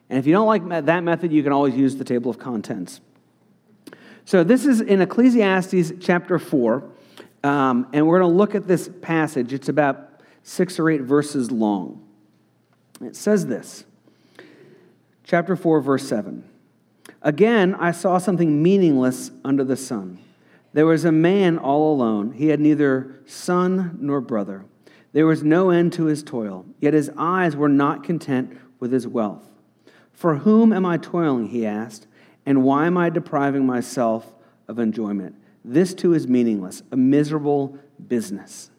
And 0.09 0.19
if 0.19 0.27
you 0.27 0.33
don't 0.33 0.47
like 0.47 0.87
that 0.87 1.03
method, 1.03 1.33
you 1.33 1.43
can 1.43 1.53
always 1.53 1.75
use 1.75 1.97
the 1.97 2.05
table 2.05 2.31
of 2.31 2.39
contents. 2.39 3.01
So 4.25 4.43
this 4.43 4.65
is 4.65 4.81
in 4.81 5.03
Ecclesiastes 5.03 5.93
chapter 6.01 6.39
4, 6.39 6.91
um, 7.43 7.89
and 7.93 8.07
we're 8.07 8.21
going 8.21 8.31
to 8.31 8.37
look 8.37 8.55
at 8.55 8.67
this 8.67 8.89
passage. 9.03 9.53
It's 9.53 9.69
about 9.69 10.21
six 10.43 10.79
or 10.79 10.89
eight 10.89 11.03
verses 11.03 11.51
long. 11.51 12.03
It 13.03 13.17
says 13.17 13.47
this 13.47 13.85
chapter 15.25 15.57
4, 15.57 15.81
verse 15.81 16.09
7. 16.09 16.45
Again, 17.23 17.75
I 17.75 17.91
saw 17.91 18.19
something 18.19 18.63
meaningless 18.63 19.31
under 19.45 19.65
the 19.65 19.77
sun. 19.77 20.19
There 20.75 20.87
was 20.87 21.05
a 21.05 21.13
man 21.13 21.59
all 21.59 21.95
alone. 21.95 22.33
He 22.33 22.49
had 22.49 22.61
neither 22.61 23.21
son 23.27 23.97
nor 24.01 24.21
brother. 24.21 24.65
There 25.13 25.27
was 25.27 25.43
no 25.43 25.71
end 25.71 25.93
to 25.95 26.05
his 26.05 26.23
toil, 26.23 26.67
yet 26.81 26.93
his 26.93 27.11
eyes 27.17 27.57
were 27.57 27.69
not 27.69 28.05
content 28.05 28.59
with 28.81 28.91
his 28.91 29.07
wealth. 29.07 29.49
For 30.15 30.37
whom 30.37 30.73
am 30.73 30.87
I 30.87 30.97
toiling, 30.97 31.49
he 31.49 31.67
asked, 31.67 32.07
and 32.47 32.63
why 32.63 32.87
am 32.87 32.97
I 32.97 33.11
depriving 33.11 33.67
myself 33.67 34.35
of 34.69 34.79
enjoyment? 34.79 35.35
This 35.65 35.95
too 35.95 36.15
is 36.15 36.29
meaningless, 36.29 36.83
a 36.93 36.97
miserable 36.97 37.79
business. 38.07 38.71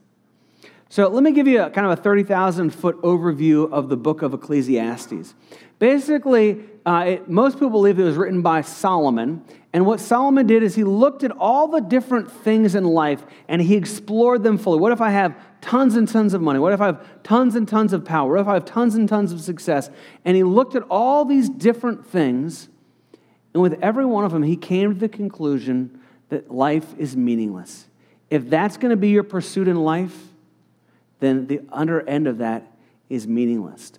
So 0.90 1.08
let 1.10 1.24
me 1.24 1.32
give 1.32 1.48
you 1.48 1.64
a 1.64 1.70
kind 1.70 1.86
of 1.86 1.98
a 1.98 2.02
30,000 2.02 2.70
foot 2.70 3.02
overview 3.02 3.72
of 3.72 3.90
the 3.90 3.98
book 3.98 4.22
of 4.22 4.34
Ecclesiastes. 4.34 5.34
Basically, 5.80 6.64
uh, 6.86 7.04
it, 7.08 7.30
most 7.30 7.56
people 7.56 7.70
believe 7.70 8.00
it 8.00 8.04
was 8.04 8.16
written 8.16 8.42
by 8.42 8.62
Solomon. 8.62 9.44
And 9.74 9.86
what 9.86 10.00
Solomon 10.00 10.48
did 10.48 10.64
is 10.64 10.76
he 10.76 10.84
looked 10.84 11.24
at 11.24 11.32
all 11.32 11.68
the 11.68 11.82
different 11.82 12.32
things 12.32 12.76
in 12.76 12.86
life 12.86 13.26
and 13.50 13.62
he 13.62 13.76
explored 13.76 14.44
them 14.44 14.58
fully. 14.58 14.80
What 14.80 14.94
if 14.94 15.02
I 15.02 15.10
have 15.10 15.36
tons 15.66 15.96
and 15.96 16.08
tons 16.08 16.36
of 16.36 16.44
money? 16.44 16.60
What 16.60 16.74
if 16.74 16.80
I 16.80 16.86
have 16.86 17.24
tons 17.24 17.56
and 17.56 17.68
tons 17.68 17.92
of 17.92 18.06
power? 18.06 18.34
What 18.34 18.42
if 18.42 18.48
I 18.48 18.54
have 18.54 18.66
tons 18.66 18.94
and 18.94 19.10
tons 19.10 19.32
of 19.32 19.42
success? 19.42 19.90
And 20.24 20.38
he 20.38 20.44
looked 20.44 20.76
at 20.76 20.84
all 20.92 21.26
these 21.26 21.50
different 21.50 22.06
things. 22.06 22.70
And 23.52 23.64
with 23.64 23.80
every 23.82 24.06
one 24.06 24.24
of 24.24 24.32
them, 24.32 24.44
he 24.44 24.58
came 24.58 24.94
to 24.94 25.00
the 25.00 25.10
conclusion 25.10 26.00
that 26.30 26.52
life 26.52 26.94
is 27.00 27.18
meaningless. 27.18 27.88
If 28.30 28.48
that's 28.48 28.78
going 28.78 28.92
to 28.92 28.96
be 28.96 29.10
your 29.10 29.24
pursuit 29.24 29.68
in 29.68 29.84
life, 29.84 30.16
then 31.20 31.48
the 31.48 31.62
under 31.72 32.08
end 32.08 32.28
of 32.28 32.38
that 32.38 32.72
is 33.10 33.28
meaningless. 33.28 33.94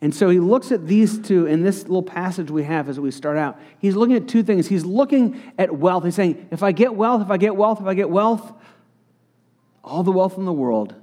And 0.00 0.14
so 0.14 0.30
he 0.30 0.38
looks 0.38 0.70
at 0.70 0.86
these 0.86 1.18
two 1.18 1.46
in 1.46 1.64
this 1.64 1.82
little 1.82 2.02
passage 2.04 2.48
we 2.48 2.62
have 2.62 2.88
as 2.88 3.00
we 3.00 3.10
start 3.10 3.36
out. 3.36 3.58
He's 3.80 3.96
looking 3.96 4.14
at 4.14 4.28
two 4.28 4.44
things. 4.44 4.68
He's 4.68 4.84
looking 4.84 5.40
at 5.58 5.76
wealth. 5.76 6.04
He's 6.04 6.14
saying, 6.14 6.46
if 6.52 6.62
I 6.62 6.70
get 6.70 6.94
wealth, 6.94 7.22
if 7.22 7.30
I 7.30 7.38
get 7.38 7.56
wealth, 7.56 7.80
if 7.80 7.86
I 7.86 7.94
get 7.94 8.08
wealth, 8.08 8.52
all 9.84 10.02
the 10.02 10.12
wealth 10.12 10.38
in 10.38 10.44
the 10.44 10.52
world, 10.52 10.94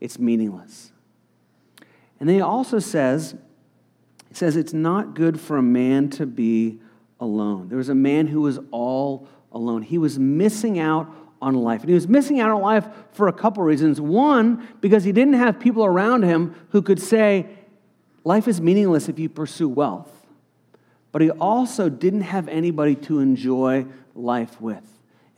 it's 0.00 0.18
meaningless. 0.18 0.92
And 2.18 2.28
then 2.28 2.36
he 2.36 2.42
also 2.42 2.78
says, 2.78 3.34
he 4.28 4.34
says, 4.34 4.56
it's 4.56 4.72
not 4.72 5.14
good 5.14 5.40
for 5.40 5.56
a 5.56 5.62
man 5.62 6.10
to 6.10 6.26
be 6.26 6.80
alone. 7.20 7.68
There 7.68 7.78
was 7.78 7.88
a 7.88 7.94
man 7.94 8.26
who 8.26 8.42
was 8.42 8.58
all 8.70 9.28
alone. 9.52 9.82
He 9.82 9.98
was 9.98 10.18
missing 10.18 10.78
out 10.78 11.10
on 11.40 11.54
life. 11.54 11.80
And 11.80 11.88
he 11.88 11.94
was 11.94 12.08
missing 12.08 12.40
out 12.40 12.50
on 12.50 12.60
life 12.60 12.86
for 13.12 13.28
a 13.28 13.32
couple 13.32 13.62
reasons. 13.62 14.00
One, 14.00 14.66
because 14.80 15.04
he 15.04 15.12
didn't 15.12 15.34
have 15.34 15.60
people 15.60 15.84
around 15.84 16.22
him 16.22 16.54
who 16.70 16.82
could 16.82 17.00
say, 17.00 17.46
life 18.24 18.48
is 18.48 18.60
meaningless 18.60 19.08
if 19.08 19.18
you 19.18 19.28
pursue 19.28 19.68
wealth. 19.68 20.10
But 21.12 21.22
he 21.22 21.30
also 21.30 21.88
didn't 21.88 22.22
have 22.22 22.48
anybody 22.48 22.94
to 22.96 23.20
enjoy 23.20 23.86
life 24.14 24.60
with. 24.60 24.84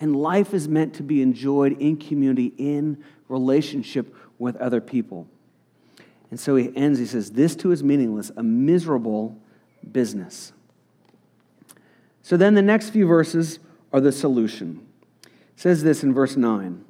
And 0.01 0.15
life 0.15 0.55
is 0.55 0.69
meant 0.69 0.95
to 0.95 1.03
be 1.03 1.23
enjoyed 1.23 1.81
in 1.81 1.97
community, 1.97 2.53
in 2.57 3.03
relationship 3.29 4.15
with 4.39 4.57
other 4.57 4.81
people. 4.81 5.27
And 6.31 6.39
so 6.39 6.57
he 6.57 6.71
ends, 6.77 6.99
he 6.99 7.07
says, 7.07 7.33
This 7.33 7.57
too 7.57 7.73
is 7.73 7.83
meaningless, 7.83 8.31
a 8.37 8.43
miserable 8.43 9.37
business. 9.91 10.53
So 12.23 12.37
then 12.37 12.55
the 12.55 12.63
next 12.63 12.91
few 12.91 13.07
verses 13.07 13.59
are 13.93 14.01
the 14.01 14.13
solution. 14.13 14.87
It 15.25 15.31
says 15.57 15.83
this 15.83 16.03
in 16.03 16.13
verse 16.13 16.37
9 16.37 16.85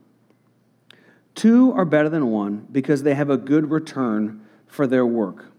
Two 1.35 1.73
are 1.73 1.85
better 1.85 2.09
than 2.09 2.33
one 2.33 2.67
because 2.73 3.05
they 3.05 3.15
have 3.15 3.31
a 3.31 3.37
good 3.37 3.71
return 3.71 4.45
for 4.67 4.89
their 4.89 5.07
work. 5.07 5.53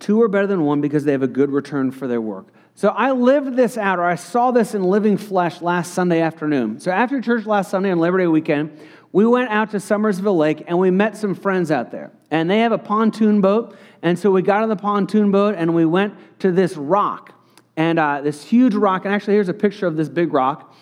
Two 0.00 0.22
are 0.22 0.28
better 0.28 0.46
than 0.46 0.62
one 0.62 0.80
because 0.80 1.04
they 1.04 1.12
have 1.12 1.22
a 1.22 1.28
good 1.28 1.50
return 1.50 1.90
for 1.90 2.06
their 2.08 2.20
work. 2.20 2.46
So 2.76 2.88
I 2.88 3.12
lived 3.12 3.54
this 3.54 3.78
out, 3.78 4.00
or 4.00 4.04
I 4.04 4.16
saw 4.16 4.50
this 4.50 4.74
in 4.74 4.82
living 4.82 5.16
flesh 5.16 5.62
last 5.62 5.94
Sunday 5.94 6.20
afternoon. 6.20 6.80
So 6.80 6.90
after 6.90 7.20
church 7.20 7.46
last 7.46 7.70
Sunday 7.70 7.92
on 7.92 8.00
Labor 8.00 8.18
Day 8.18 8.26
weekend, 8.26 8.76
we 9.12 9.24
went 9.24 9.50
out 9.50 9.70
to 9.70 9.76
Summersville 9.76 10.36
Lake 10.36 10.64
and 10.66 10.76
we 10.76 10.90
met 10.90 11.16
some 11.16 11.36
friends 11.36 11.70
out 11.70 11.92
there. 11.92 12.10
And 12.32 12.50
they 12.50 12.58
have 12.58 12.72
a 12.72 12.78
pontoon 12.78 13.40
boat. 13.40 13.76
And 14.02 14.18
so 14.18 14.32
we 14.32 14.42
got 14.42 14.64
on 14.64 14.68
the 14.68 14.76
pontoon 14.76 15.30
boat 15.30 15.54
and 15.56 15.72
we 15.72 15.84
went 15.84 16.14
to 16.40 16.50
this 16.50 16.76
rock 16.76 17.32
and 17.76 18.00
uh, 18.00 18.22
this 18.22 18.42
huge 18.42 18.74
rock. 18.74 19.04
And 19.04 19.14
actually, 19.14 19.34
here's 19.34 19.48
a 19.48 19.54
picture 19.54 19.86
of 19.86 19.96
this 19.96 20.08
big 20.08 20.32
rock. 20.32 20.74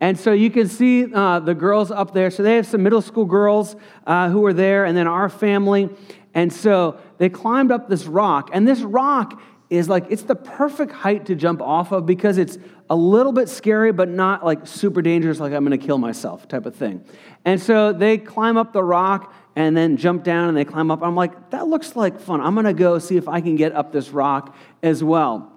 And 0.00 0.18
so 0.18 0.32
you 0.32 0.50
can 0.50 0.68
see 0.68 1.14
uh, 1.14 1.38
the 1.38 1.54
girls 1.54 1.92
up 1.92 2.12
there. 2.12 2.30
So 2.32 2.42
they 2.42 2.56
have 2.56 2.66
some 2.66 2.82
middle 2.82 3.00
school 3.00 3.24
girls 3.24 3.76
uh, 4.04 4.30
who 4.30 4.40
were 4.40 4.52
there, 4.52 4.84
and 4.84 4.96
then 4.96 5.06
our 5.06 5.28
family. 5.28 5.88
And 6.34 6.52
so 6.52 6.98
they 7.18 7.28
climbed 7.28 7.70
up 7.70 7.88
this 7.88 8.06
rock. 8.06 8.50
And 8.52 8.66
this 8.66 8.80
rock 8.80 9.40
is 9.68 9.88
like, 9.88 10.06
it's 10.10 10.22
the 10.22 10.36
perfect 10.36 10.92
height 10.92 11.26
to 11.26 11.34
jump 11.34 11.60
off 11.60 11.92
of 11.92 12.06
because 12.06 12.38
it's 12.38 12.58
a 12.88 12.94
little 12.96 13.32
bit 13.32 13.48
scary, 13.48 13.92
but 13.92 14.08
not 14.08 14.44
like 14.44 14.66
super 14.66 15.02
dangerous, 15.02 15.40
like 15.40 15.52
I'm 15.52 15.64
gonna 15.64 15.78
kill 15.78 15.98
myself 15.98 16.46
type 16.46 16.66
of 16.66 16.76
thing. 16.76 17.04
And 17.44 17.60
so 17.60 17.92
they 17.92 18.18
climb 18.18 18.56
up 18.56 18.72
the 18.72 18.82
rock 18.82 19.34
and 19.56 19.76
then 19.76 19.96
jump 19.96 20.22
down 20.22 20.48
and 20.48 20.56
they 20.56 20.64
climb 20.64 20.90
up. 20.90 21.02
I'm 21.02 21.16
like, 21.16 21.50
that 21.50 21.66
looks 21.66 21.96
like 21.96 22.20
fun. 22.20 22.40
I'm 22.40 22.54
gonna 22.54 22.72
go 22.74 22.98
see 22.98 23.16
if 23.16 23.26
I 23.26 23.40
can 23.40 23.56
get 23.56 23.72
up 23.74 23.92
this 23.92 24.10
rock 24.10 24.54
as 24.82 25.02
well. 25.02 25.52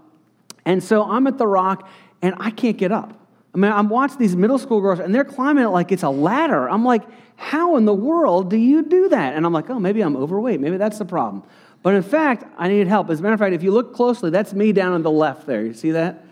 And 0.66 0.84
so 0.84 1.04
I'm 1.04 1.28
at 1.28 1.38
the 1.38 1.48
rock 1.48 1.88
and 2.22 2.34
I 2.40 2.50
can't 2.50 2.78
get 2.78 2.92
up. 2.92 3.14
I 3.54 3.58
mean, 3.58 3.72
I'm 3.72 3.90
watching 3.90 4.18
these 4.18 4.36
middle 4.36 4.60
school 4.60 4.82
girls 4.82 5.00
and 5.00 5.14
they're 5.14 5.24
climbing 5.24 5.64
it 5.64 5.70
like 5.70 5.92
it's 5.92 6.04
a 6.04 6.10
ladder. 6.10 6.70
I'm 6.70 6.86
like, 6.86 7.04
how 7.36 7.78
in 7.78 7.86
the 7.86 7.94
world 7.94 8.50
do 8.50 8.58
you 8.58 8.84
do 8.84 9.10
that? 9.10 9.36
And 9.36 9.46
I'm 9.46 9.54
like, 9.54 9.70
oh, 9.70 9.80
maybe 9.80 10.02
I'm 10.02 10.16
overweight. 10.16 10.60
Maybe 10.60 10.78
that's 10.78 10.98
the 11.00 11.06
problem. 11.06 11.44
But 11.82 11.96
in 11.96 12.04
fact, 12.04 12.44
I 12.58 12.68
needed 12.68 12.88
help. 12.88 13.10
As 13.10 13.20
a 13.20 13.24
matter 13.24 13.34
of 13.34 13.40
fact, 13.40 13.54
if 13.54 13.64
you 13.64 13.72
look 13.72 13.94
closely, 13.94 14.30
that's 14.30 14.54
me 14.54 14.72
down 14.72 14.94
on 14.94 15.02
the 15.02 15.12
left 15.12 15.46
there. 15.46 15.66
You 15.66 15.74
see 15.74 15.92
that? 15.92 16.26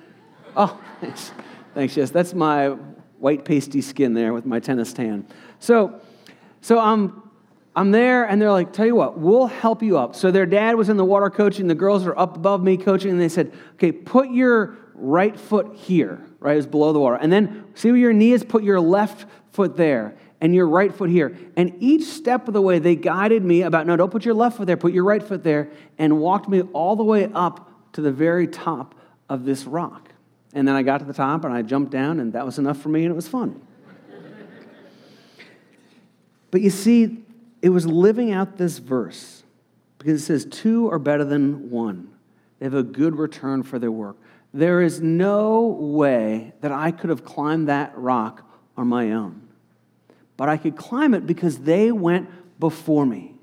Oh, 0.56 0.80
thanks. 1.02 1.32
Thanks, 1.74 1.96
yes. 1.96 2.12
That's 2.12 2.34
my 2.34 2.70
white 3.20 3.46
pasty 3.46 3.82
skin 3.82 4.14
there 4.14 4.34
with 4.34 4.46
my 4.46 4.60
tennis 4.60 4.94
tan. 4.94 5.26
So, 5.60 6.00
so 6.62 6.80
I'm 6.80 7.28
I'm 7.78 7.92
there, 7.92 8.24
and 8.24 8.42
they're 8.42 8.52
like, 8.52 8.74
tell 8.74 8.88
you 8.88 8.96
what, 8.96 9.20
we'll 9.20 9.46
help 9.46 9.84
you 9.84 10.00
up. 10.00 10.16
So 10.16 10.32
their 10.32 10.48
dad 10.48 10.76
was 10.76 10.90
in 10.90 10.98
the 10.98 11.06
water 11.06 11.30
coaching, 11.30 11.68
the 11.68 11.76
girls 11.76 12.08
are 12.08 12.18
up 12.18 12.36
above 12.36 12.64
me 12.64 12.76
coaching, 12.76 13.12
and 13.12 13.22
they 13.22 13.30
said, 13.30 13.54
okay, 13.76 13.92
put 13.92 14.32
your 14.32 14.80
right 14.96 15.40
foot 15.40 15.76
here, 15.76 16.26
right, 16.40 16.58
is 16.58 16.66
below 16.66 16.92
the 16.92 17.00
water. 17.00 17.18
And 17.18 17.32
then 17.32 17.66
see 17.76 17.92
where 17.92 18.00
your 18.00 18.14
knee 18.14 18.32
is, 18.32 18.44
put 18.44 18.64
your 18.64 18.80
left 18.80 19.28
foot 19.52 19.78
there, 19.78 20.18
and 20.40 20.54
your 20.54 20.68
right 20.68 20.94
foot 20.94 21.10
here. 21.10 21.38
And 21.56 21.76
each 21.80 22.04
step 22.04 22.48
of 22.48 22.54
the 22.54 22.62
way, 22.62 22.80
they 22.80 22.96
guided 22.96 23.44
me 23.44 23.64
about, 23.64 23.88
no, 23.88 23.96
don't 23.96 24.12
put 24.12 24.26
your 24.26 24.34
left 24.34 24.58
foot 24.58 24.68
there, 24.68 24.78
put 24.78 24.94
your 24.94 25.04
right 25.04 25.22
foot 25.22 25.44
there, 25.44 25.70
and 25.98 26.20
walked 26.20 26.48
me 26.48 26.62
all 26.74 26.96
the 26.96 27.04
way 27.04 27.30
up 27.34 27.72
to 27.94 28.02
the 28.02 28.12
very 28.12 28.48
top 28.48 28.96
of 29.30 29.46
this 29.46 29.66
rock. 29.66 30.10
And 30.54 30.68
then 30.68 30.76
I 30.76 30.84
got 30.84 31.00
to 31.00 31.06
the 31.06 31.14
top, 31.14 31.44
and 31.44 31.54
I 31.54 31.62
jumped 31.62 31.92
down, 31.92 32.20
and 32.20 32.34
that 32.34 32.46
was 32.46 32.60
enough 32.60 32.80
for 32.80 32.90
me, 32.90 33.04
and 33.04 33.12
it 33.12 33.16
was 33.16 33.28
fun. 33.28 33.62
but 36.52 36.62
you 36.62 36.70
see, 36.70 37.24
it 37.62 37.70
was 37.70 37.86
living 37.86 38.32
out 38.32 38.58
this 38.58 38.78
verse 38.78 39.44
because 39.98 40.22
it 40.22 40.26
says, 40.26 40.46
Two 40.46 40.90
are 40.92 41.00
better 41.00 41.26
than 41.26 41.70
one. 41.70 42.10
They 42.60 42.66
have 42.66 42.74
a 42.74 42.84
good 42.84 43.18
return 43.18 43.64
for 43.64 43.80
their 43.80 43.92
work. 43.92 44.18
There 44.54 44.82
is 44.82 45.02
no 45.02 45.62
way 45.62 46.54
that 46.62 46.72
I 46.72 46.92
could 46.92 47.10
have 47.10 47.24
climbed 47.24 47.68
that 47.68 47.96
rock 47.98 48.50
on 48.76 48.88
my 48.88 49.12
own. 49.12 49.47
But 50.38 50.50
I 50.50 50.58
could 50.58 50.78
climb 50.78 51.14
it 51.14 51.26
because 51.26 51.60
they 51.60 51.92
went 51.92 52.30
before 52.60 53.06
me. 53.06 53.34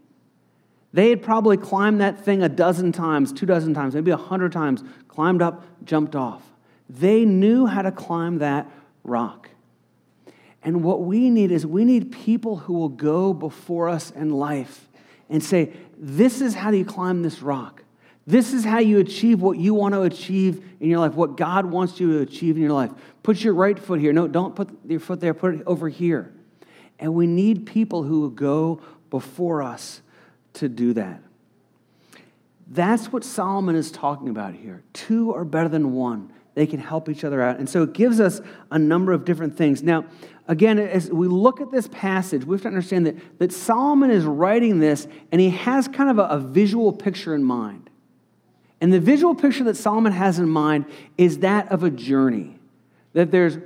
They 0.92 1.10
had 1.10 1.22
probably 1.22 1.56
climbed 1.56 2.00
that 2.00 2.24
thing 2.24 2.42
a 2.42 2.48
dozen 2.48 2.92
times, 2.92 3.32
two 3.32 3.46
dozen 3.46 3.74
times, 3.74 3.94
maybe 3.94 4.12
a 4.12 4.16
hundred 4.16 4.52
times, 4.52 4.84
climbed 5.08 5.42
up, 5.42 5.66
jumped 5.84 6.14
off. 6.14 6.42
They 6.88 7.24
knew 7.24 7.66
how 7.66 7.82
to 7.82 7.90
climb 7.90 8.38
that 8.38 8.70
rock. 9.02 9.50
And 10.62 10.84
what 10.84 11.02
we 11.02 11.30
need 11.30 11.50
is 11.50 11.66
we 11.66 11.84
need 11.84 12.12
people 12.12 12.58
who 12.58 12.74
will 12.74 12.88
go 12.88 13.34
before 13.34 13.88
us 13.88 14.12
in 14.12 14.30
life 14.30 14.88
and 15.28 15.42
say, 15.42 15.72
This 15.98 16.40
is 16.40 16.54
how 16.54 16.70
you 16.70 16.84
climb 16.84 17.22
this 17.22 17.42
rock. 17.42 17.82
This 18.26 18.54
is 18.54 18.64
how 18.64 18.78
you 18.78 19.00
achieve 19.00 19.42
what 19.42 19.58
you 19.58 19.74
want 19.74 19.94
to 19.94 20.02
achieve 20.02 20.64
in 20.80 20.88
your 20.88 21.00
life, 21.00 21.14
what 21.14 21.36
God 21.36 21.66
wants 21.66 22.00
you 22.00 22.12
to 22.14 22.20
achieve 22.20 22.56
in 22.56 22.62
your 22.62 22.72
life. 22.72 22.90
Put 23.22 23.42
your 23.42 23.52
right 23.52 23.78
foot 23.78 24.00
here. 24.00 24.12
No, 24.12 24.28
don't 24.28 24.54
put 24.56 24.70
your 24.86 25.00
foot 25.00 25.20
there, 25.20 25.34
put 25.34 25.56
it 25.56 25.62
over 25.66 25.88
here. 25.88 26.32
And 26.98 27.14
we 27.14 27.26
need 27.26 27.66
people 27.66 28.02
who 28.02 28.20
will 28.20 28.30
go 28.30 28.80
before 29.10 29.62
us 29.62 30.00
to 30.54 30.68
do 30.68 30.92
that. 30.94 31.20
That's 32.66 33.12
what 33.12 33.24
Solomon 33.24 33.76
is 33.76 33.90
talking 33.90 34.28
about 34.28 34.54
here. 34.54 34.82
Two 34.92 35.34
are 35.34 35.44
better 35.44 35.68
than 35.68 35.92
one. 35.92 36.32
They 36.54 36.66
can 36.66 36.78
help 36.78 37.08
each 37.08 37.24
other 37.24 37.42
out. 37.42 37.58
And 37.58 37.68
so 37.68 37.82
it 37.82 37.92
gives 37.92 38.20
us 38.20 38.40
a 38.70 38.78
number 38.78 39.12
of 39.12 39.24
different 39.24 39.56
things. 39.56 39.82
Now, 39.82 40.04
again, 40.46 40.78
as 40.78 41.10
we 41.10 41.26
look 41.26 41.60
at 41.60 41.70
this 41.70 41.88
passage, 41.88 42.44
we 42.44 42.54
have 42.54 42.62
to 42.62 42.68
understand 42.68 43.06
that, 43.06 43.38
that 43.38 43.52
Solomon 43.52 44.10
is 44.10 44.24
writing 44.24 44.78
this 44.78 45.06
and 45.32 45.40
he 45.40 45.50
has 45.50 45.88
kind 45.88 46.10
of 46.10 46.18
a, 46.18 46.22
a 46.22 46.38
visual 46.38 46.92
picture 46.92 47.34
in 47.34 47.42
mind. 47.42 47.90
And 48.80 48.92
the 48.92 49.00
visual 49.00 49.34
picture 49.34 49.64
that 49.64 49.76
Solomon 49.76 50.12
has 50.12 50.38
in 50.38 50.48
mind 50.48 50.86
is 51.18 51.38
that 51.38 51.70
of 51.72 51.82
a 51.82 51.90
journey. 51.90 52.58
That 53.14 53.30
there's 53.30 53.58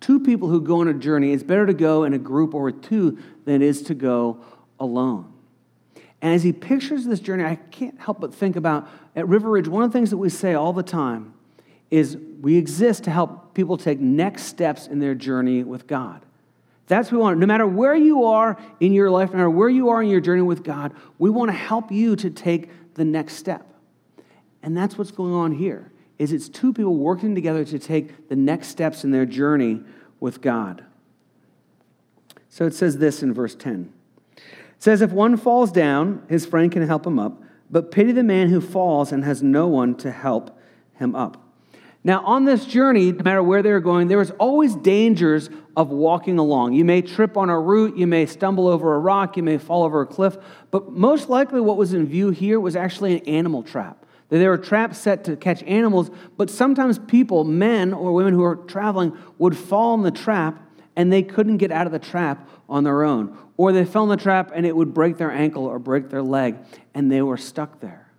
two 0.00 0.20
people 0.20 0.48
who 0.48 0.60
go 0.60 0.80
on 0.80 0.88
a 0.88 0.94
journey. 0.94 1.32
It's 1.32 1.42
better 1.42 1.66
to 1.66 1.74
go 1.74 2.04
in 2.04 2.14
a 2.14 2.18
group 2.18 2.54
or 2.54 2.70
two 2.70 3.18
than 3.44 3.56
it 3.56 3.62
is 3.62 3.82
to 3.82 3.94
go 3.94 4.38
alone. 4.78 5.32
And 6.20 6.34
as 6.34 6.42
he 6.42 6.52
pictures 6.52 7.04
this 7.04 7.20
journey, 7.20 7.44
I 7.44 7.56
can't 7.56 7.98
help 8.00 8.20
but 8.20 8.34
think 8.34 8.56
about 8.56 8.88
at 9.14 9.28
River 9.28 9.50
Ridge, 9.50 9.68
one 9.68 9.82
of 9.82 9.92
the 9.92 9.98
things 9.98 10.10
that 10.10 10.16
we 10.16 10.28
say 10.28 10.54
all 10.54 10.72
the 10.72 10.82
time 10.82 11.34
is 11.90 12.16
we 12.40 12.56
exist 12.56 13.04
to 13.04 13.10
help 13.10 13.54
people 13.54 13.76
take 13.76 14.00
next 14.00 14.44
steps 14.44 14.86
in 14.86 14.98
their 14.98 15.14
journey 15.14 15.64
with 15.64 15.86
God. 15.86 16.24
That's 16.86 17.10
what 17.10 17.18
we 17.18 17.22
want. 17.22 17.38
No 17.38 17.46
matter 17.46 17.66
where 17.66 17.94
you 17.94 18.24
are 18.24 18.58
in 18.80 18.92
your 18.92 19.10
life, 19.10 19.30
no 19.30 19.36
matter 19.36 19.50
where 19.50 19.68
you 19.68 19.90
are 19.90 20.02
in 20.02 20.08
your 20.08 20.20
journey 20.20 20.42
with 20.42 20.64
God, 20.64 20.92
we 21.18 21.30
want 21.30 21.50
to 21.50 21.56
help 21.56 21.92
you 21.92 22.16
to 22.16 22.30
take 22.30 22.94
the 22.94 23.04
next 23.04 23.34
step. 23.34 23.66
And 24.62 24.76
that's 24.76 24.98
what's 24.98 25.10
going 25.10 25.32
on 25.32 25.52
here. 25.52 25.92
Is 26.18 26.32
it's 26.32 26.48
two 26.48 26.72
people 26.72 26.96
working 26.96 27.34
together 27.34 27.64
to 27.64 27.78
take 27.78 28.28
the 28.28 28.36
next 28.36 28.68
steps 28.68 29.04
in 29.04 29.10
their 29.10 29.26
journey 29.26 29.80
with 30.20 30.40
God. 30.40 30.84
So 32.48 32.64
it 32.64 32.74
says 32.74 32.98
this 32.98 33.22
in 33.22 33.32
verse 33.32 33.54
10. 33.54 33.92
It 34.36 34.42
says, 34.78 35.00
If 35.00 35.12
one 35.12 35.36
falls 35.36 35.70
down, 35.70 36.24
his 36.28 36.46
friend 36.46 36.72
can 36.72 36.86
help 36.86 37.06
him 37.06 37.18
up, 37.18 37.40
but 37.70 37.90
pity 37.90 38.12
the 38.12 38.22
man 38.22 38.48
who 38.48 38.60
falls 38.60 39.12
and 39.12 39.24
has 39.24 39.42
no 39.42 39.68
one 39.68 39.94
to 39.96 40.10
help 40.10 40.58
him 40.94 41.14
up. 41.14 41.44
Now, 42.04 42.24
on 42.24 42.44
this 42.44 42.64
journey, 42.64 43.12
no 43.12 43.22
matter 43.22 43.42
where 43.42 43.62
they 43.62 43.72
were 43.72 43.80
going, 43.80 44.08
there 44.08 44.18
was 44.18 44.30
always 44.32 44.74
dangers 44.76 45.50
of 45.76 45.90
walking 45.90 46.38
along. 46.38 46.72
You 46.72 46.84
may 46.84 47.02
trip 47.02 47.36
on 47.36 47.50
a 47.50 47.60
root, 47.60 47.96
you 47.96 48.06
may 48.06 48.24
stumble 48.24 48.68
over 48.68 48.94
a 48.94 48.98
rock, 48.98 49.36
you 49.36 49.42
may 49.42 49.58
fall 49.58 49.82
over 49.82 50.00
a 50.00 50.06
cliff, 50.06 50.38
but 50.70 50.92
most 50.92 51.28
likely 51.28 51.60
what 51.60 51.76
was 51.76 51.92
in 51.92 52.06
view 52.06 52.30
here 52.30 52.60
was 52.60 52.76
actually 52.76 53.18
an 53.18 53.26
animal 53.26 53.62
trap. 53.62 54.06
There 54.30 54.50
were 54.50 54.58
traps 54.58 54.98
set 54.98 55.24
to 55.24 55.36
catch 55.36 55.62
animals, 55.62 56.10
but 56.36 56.50
sometimes 56.50 56.98
people, 56.98 57.44
men 57.44 57.94
or 57.94 58.12
women 58.12 58.34
who 58.34 58.40
were 58.40 58.56
traveling, 58.56 59.16
would 59.38 59.56
fall 59.56 59.94
in 59.94 60.02
the 60.02 60.10
trap 60.10 60.62
and 60.96 61.12
they 61.12 61.22
couldn't 61.22 61.58
get 61.58 61.70
out 61.70 61.86
of 61.86 61.92
the 61.92 61.98
trap 61.98 62.48
on 62.68 62.84
their 62.84 63.04
own. 63.04 63.36
Or 63.56 63.72
they 63.72 63.84
fell 63.84 64.02
in 64.02 64.08
the 64.10 64.16
trap 64.16 64.50
and 64.54 64.66
it 64.66 64.76
would 64.76 64.92
break 64.92 65.16
their 65.16 65.30
ankle 65.30 65.64
or 65.64 65.78
break 65.78 66.10
their 66.10 66.22
leg 66.22 66.56
and 66.92 67.10
they 67.10 67.22
were 67.22 67.36
stuck 67.36 67.80
there. 67.80 68.10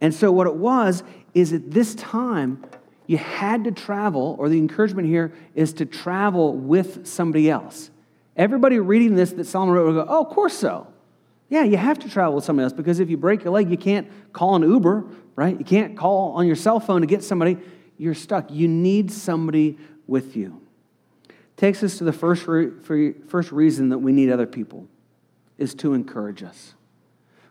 And 0.00 0.14
so, 0.14 0.30
what 0.30 0.46
it 0.46 0.54
was 0.54 1.02
is 1.34 1.52
at 1.52 1.72
this 1.72 1.94
time, 1.96 2.64
you 3.06 3.18
had 3.18 3.64
to 3.64 3.72
travel, 3.72 4.36
or 4.38 4.48
the 4.48 4.58
encouragement 4.58 5.08
here 5.08 5.32
is 5.54 5.72
to 5.74 5.86
travel 5.86 6.54
with 6.54 7.06
somebody 7.06 7.50
else. 7.50 7.90
Everybody 8.36 8.78
reading 8.78 9.16
this 9.16 9.32
that 9.32 9.46
Solomon 9.46 9.74
wrote 9.74 9.86
would 9.86 10.06
go, 10.06 10.06
Oh, 10.08 10.24
of 10.24 10.28
course 10.28 10.54
so. 10.54 10.86
Yeah, 11.48 11.64
you 11.64 11.76
have 11.78 11.98
to 12.00 12.10
travel 12.10 12.34
with 12.34 12.44
somebody 12.44 12.64
else 12.64 12.72
because 12.72 13.00
if 13.00 13.08
you 13.08 13.16
break 13.16 13.44
your 13.44 13.52
leg, 13.52 13.70
you 13.70 13.78
can't 13.78 14.08
call 14.32 14.56
an 14.56 14.62
Uber, 14.62 15.06
right? 15.34 15.58
You 15.58 15.64
can't 15.64 15.96
call 15.96 16.32
on 16.32 16.46
your 16.46 16.56
cell 16.56 16.78
phone 16.78 17.00
to 17.00 17.06
get 17.06 17.24
somebody. 17.24 17.56
You're 17.96 18.14
stuck. 18.14 18.50
You 18.50 18.68
need 18.68 19.10
somebody 19.10 19.78
with 20.06 20.36
you. 20.36 20.60
Takes 21.56 21.82
us 21.82 21.98
to 21.98 22.04
the 22.04 22.12
first, 22.12 22.46
re- 22.46 23.12
first 23.26 23.50
reason 23.50 23.88
that 23.88 23.98
we 23.98 24.12
need 24.12 24.30
other 24.30 24.46
people 24.46 24.86
is 25.56 25.74
to 25.76 25.94
encourage 25.94 26.42
us. 26.42 26.74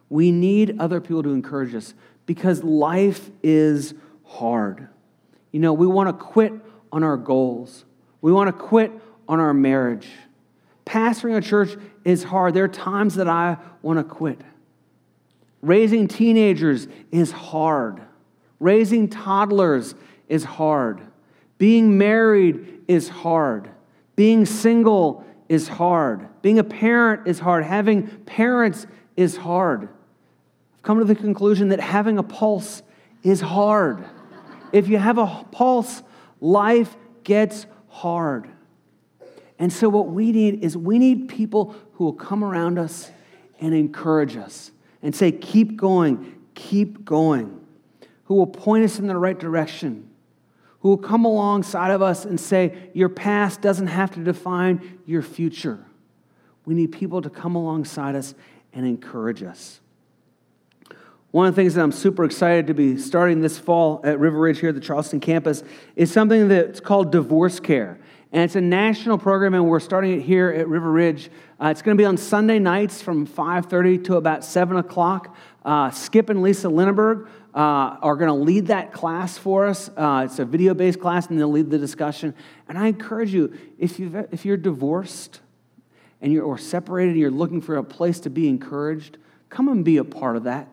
We 0.10 0.32
need 0.32 0.80
other 0.80 1.01
people 1.01 1.24
to 1.24 1.30
encourage 1.32 1.75
us 1.75 1.94
because 2.25 2.63
life 2.63 3.30
is 3.44 3.94
hard. 4.24 4.88
You 5.51 5.60
know, 5.60 5.74
we 5.74 5.88
want 5.88 6.08
to 6.08 6.13
quit 6.13 6.54
on 6.92 7.04
our 7.04 7.18
goals. 7.18 7.84
We 8.22 8.32
want 8.32 8.48
to 8.48 8.54
quit 8.54 8.92
on 9.27 9.39
our 9.39 9.54
marriage. 9.54 10.08
Pastoring 10.88 11.36
a 11.36 11.41
church 11.41 11.75
is 12.06 12.24
hard. 12.24 12.53
There 12.53 12.63
are 12.63 12.70
times 12.70 13.15
that 13.15 13.27
I 13.27 13.58
want 13.82 14.00
to 14.00 14.03
quit. 14.06 14.39
Raising 15.62 16.08
teenagers 16.08 16.88
is 17.12 17.32
hard. 17.32 18.01
Raising 18.62 19.10
toddlers 19.10 19.96
is 20.29 20.46
hard. 20.46 21.01
Being 21.58 21.98
married 21.98 22.84
is 22.88 23.10
hard. 23.10 23.70
Being 24.15 24.46
single 24.46 25.25
is 25.50 25.67
hard. 25.67 26.25
Being 26.41 26.58
a 26.58 26.63
parent 26.63 27.27
is 27.27 27.39
hard. 27.39 27.65
Having 27.65 28.08
parents 28.25 28.88
is 29.17 29.36
hard. 29.36 29.84
I've 29.84 30.84
come 30.84 31.00
to 31.00 31.06
the 31.06 31.15
conclusion 31.15 31.67
that 31.70 31.82
having 31.82 32.17
a 32.17 32.24
pulse 32.24 32.82
is 33.24 33.41
hard. 33.41 34.06
If 34.72 34.88
you 34.88 34.98
have 34.98 35.17
a 35.17 35.46
pulse, 35.51 36.01
life 36.39 36.96
gets 37.25 37.65
hard. 37.89 38.50
And 39.60 39.74
so, 39.74 39.90
what 39.90 40.08
we 40.08 40.32
need 40.32 40.64
is 40.64 40.78
we 40.78 41.00
need 41.00 41.30
people 41.30 41.76
who 41.94 42.06
will 42.06 42.14
come 42.14 42.44
around 42.44 42.78
us 42.78 43.12
and 43.60 43.74
encourage 43.74 44.38
us 44.38 44.72
and 45.02 45.16
say, 45.16 45.32
Keep 45.32 45.78
going, 45.78 46.36
keep 46.54 47.04
going, 47.04 47.66
who 48.26 48.36
will 48.36 48.48
point 48.48 48.84
us 48.84 49.00
in 49.00 49.08
the 49.08 49.18
right 49.18 49.38
direction, 49.38 50.10
who 50.82 50.90
will 50.90 50.98
come 50.98 51.26
alongside 51.26 51.92
of 51.92 52.02
us 52.02 52.26
and 52.26 52.40
say, 52.40 52.90
Your 52.94 53.10
past 53.10 53.62
doesn't 53.62 53.88
have 53.88 54.12
to 54.12 54.24
define 54.24 55.00
your 55.06 55.22
future. 55.22 55.84
We 56.66 56.76
need 56.76 56.92
people 56.92 57.22
to 57.22 57.30
come 57.30 57.56
alongside 57.56 58.16
us 58.16 58.36
and 58.74 58.86
encourage 58.86 59.42
us. 59.42 59.80
One 61.32 61.48
of 61.48 61.56
the 61.56 61.62
things 61.62 61.76
that 61.76 61.82
I'm 61.82 61.92
super 61.92 62.24
excited 62.24 62.68
to 62.68 62.74
be 62.74 62.98
starting 62.98 63.42
this 63.42 63.60
fall 63.60 64.02
at 64.04 64.20
River 64.20 64.40
Ridge 64.40 64.60
here 64.60 64.70
at 64.70 64.76
the 64.76 64.82
Charleston 64.82 65.20
campus 65.20 65.63
is 65.96 66.12
something 66.12 66.48
that's 66.48 66.80
called 66.80 67.12
divorce 67.12 67.60
care. 67.60 68.00
And 68.32 68.44
it's 68.44 68.56
a 68.56 68.62
national 68.62 69.18
program, 69.18 69.54
and 69.54 69.70
we're 69.70 69.80
starting 69.80 70.20
it 70.20 70.22
here 70.22 70.50
at 70.50 70.68
River 70.68 70.92
Ridge. 70.92 71.30
Uh, 71.62 71.68
it's 71.68 71.82
going 71.82 71.98
to 71.98 72.02
be 72.02 72.06
on 72.06 72.18
Sunday 72.18 72.60
nights 72.60 73.02
from 73.02 73.26
5.30 73.26 74.04
to 74.06 74.18
about 74.18 74.44
7 74.44 74.76
o'clock. 74.76 75.36
Uh, 75.63 75.92
Skip 75.92 76.30
and 76.30 76.42
Lisa 76.42 76.68
Linneberg 76.68 77.30
uh, 77.54 77.98
are 78.02 78.18
going 78.18 78.28
to 78.28 78.34
lead 78.34 78.68
that 78.68 78.92
class 78.92 79.38
for 79.38 79.66
us. 79.66 79.90
Uh, 79.96 80.24
it's 80.26 80.40
a 80.40 80.46
video-based 80.46 81.00
class, 81.00 81.28
and 81.28 81.40
they'll 81.40 81.50
lead 81.50 81.70
the 81.70 81.78
discussion. 81.78 82.36
And 82.68 82.78
I 82.78 82.88
encourage 82.88 83.34
you, 83.34 83.58
if, 83.80 83.98
you 83.98 84.28
if 84.32 84.46
you're 84.46 84.58
divorced 84.58 85.40
and 86.22 86.34
you're 86.34 86.44
or 86.44 86.58
separated 86.58 87.12
and 87.12 87.20
you're 87.20 87.32
looking 87.32 87.62
for 87.62 87.78
a 87.78 87.84
place 87.84 88.20
to 88.22 88.30
be 88.30 88.50
encouraged, 88.50 89.18
come 89.50 89.70
and 89.70 89.86
be 89.86 89.98
a 89.98 90.04
part 90.04 90.36
of 90.36 90.44
that. 90.44 90.68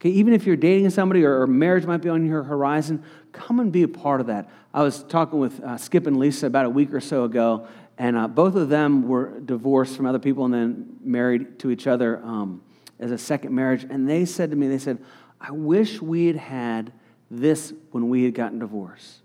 Okay, 0.00 0.10
even 0.10 0.32
if 0.32 0.46
you're 0.46 0.56
dating 0.56 0.90
somebody 0.90 1.24
or, 1.24 1.44
marriage 1.48 1.84
might 1.84 1.98
be 1.98 2.08
on 2.08 2.24
your 2.24 2.44
horizon, 2.44 3.02
come 3.32 3.58
and 3.58 3.72
be 3.72 3.82
a 3.82 3.88
part 3.88 4.20
of 4.20 4.28
that. 4.28 4.48
I 4.72 4.84
was 4.84 5.02
talking 5.02 5.40
with 5.40 5.60
uh, 5.60 5.76
Skip 5.76 6.06
and 6.06 6.18
Lisa 6.18 6.46
about 6.46 6.66
a 6.66 6.70
week 6.70 6.94
or 6.94 7.00
so 7.00 7.24
ago, 7.24 7.66
and 7.98 8.16
uh, 8.16 8.28
both 8.28 8.54
of 8.54 8.68
them 8.68 9.08
were 9.08 9.40
divorced 9.40 9.96
from 9.96 10.06
other 10.06 10.20
people 10.20 10.44
and 10.44 10.54
then 10.54 10.96
married 11.02 11.58
to 11.60 11.70
each 11.72 11.88
other 11.88 12.22
um, 12.22 12.62
as 13.00 13.10
a 13.10 13.18
second 13.18 13.52
marriage. 13.52 13.84
And 13.90 14.08
they 14.08 14.24
said 14.24 14.50
to 14.50 14.56
me, 14.56 14.68
they 14.68 14.78
said, 14.78 14.98
I 15.40 15.50
wish 15.50 16.00
we 16.00 16.26
had 16.26 16.36
had 16.36 16.92
this 17.28 17.72
when 17.90 18.08
we 18.08 18.22
had 18.22 18.34
gotten 18.34 18.60
divorced 18.60 19.22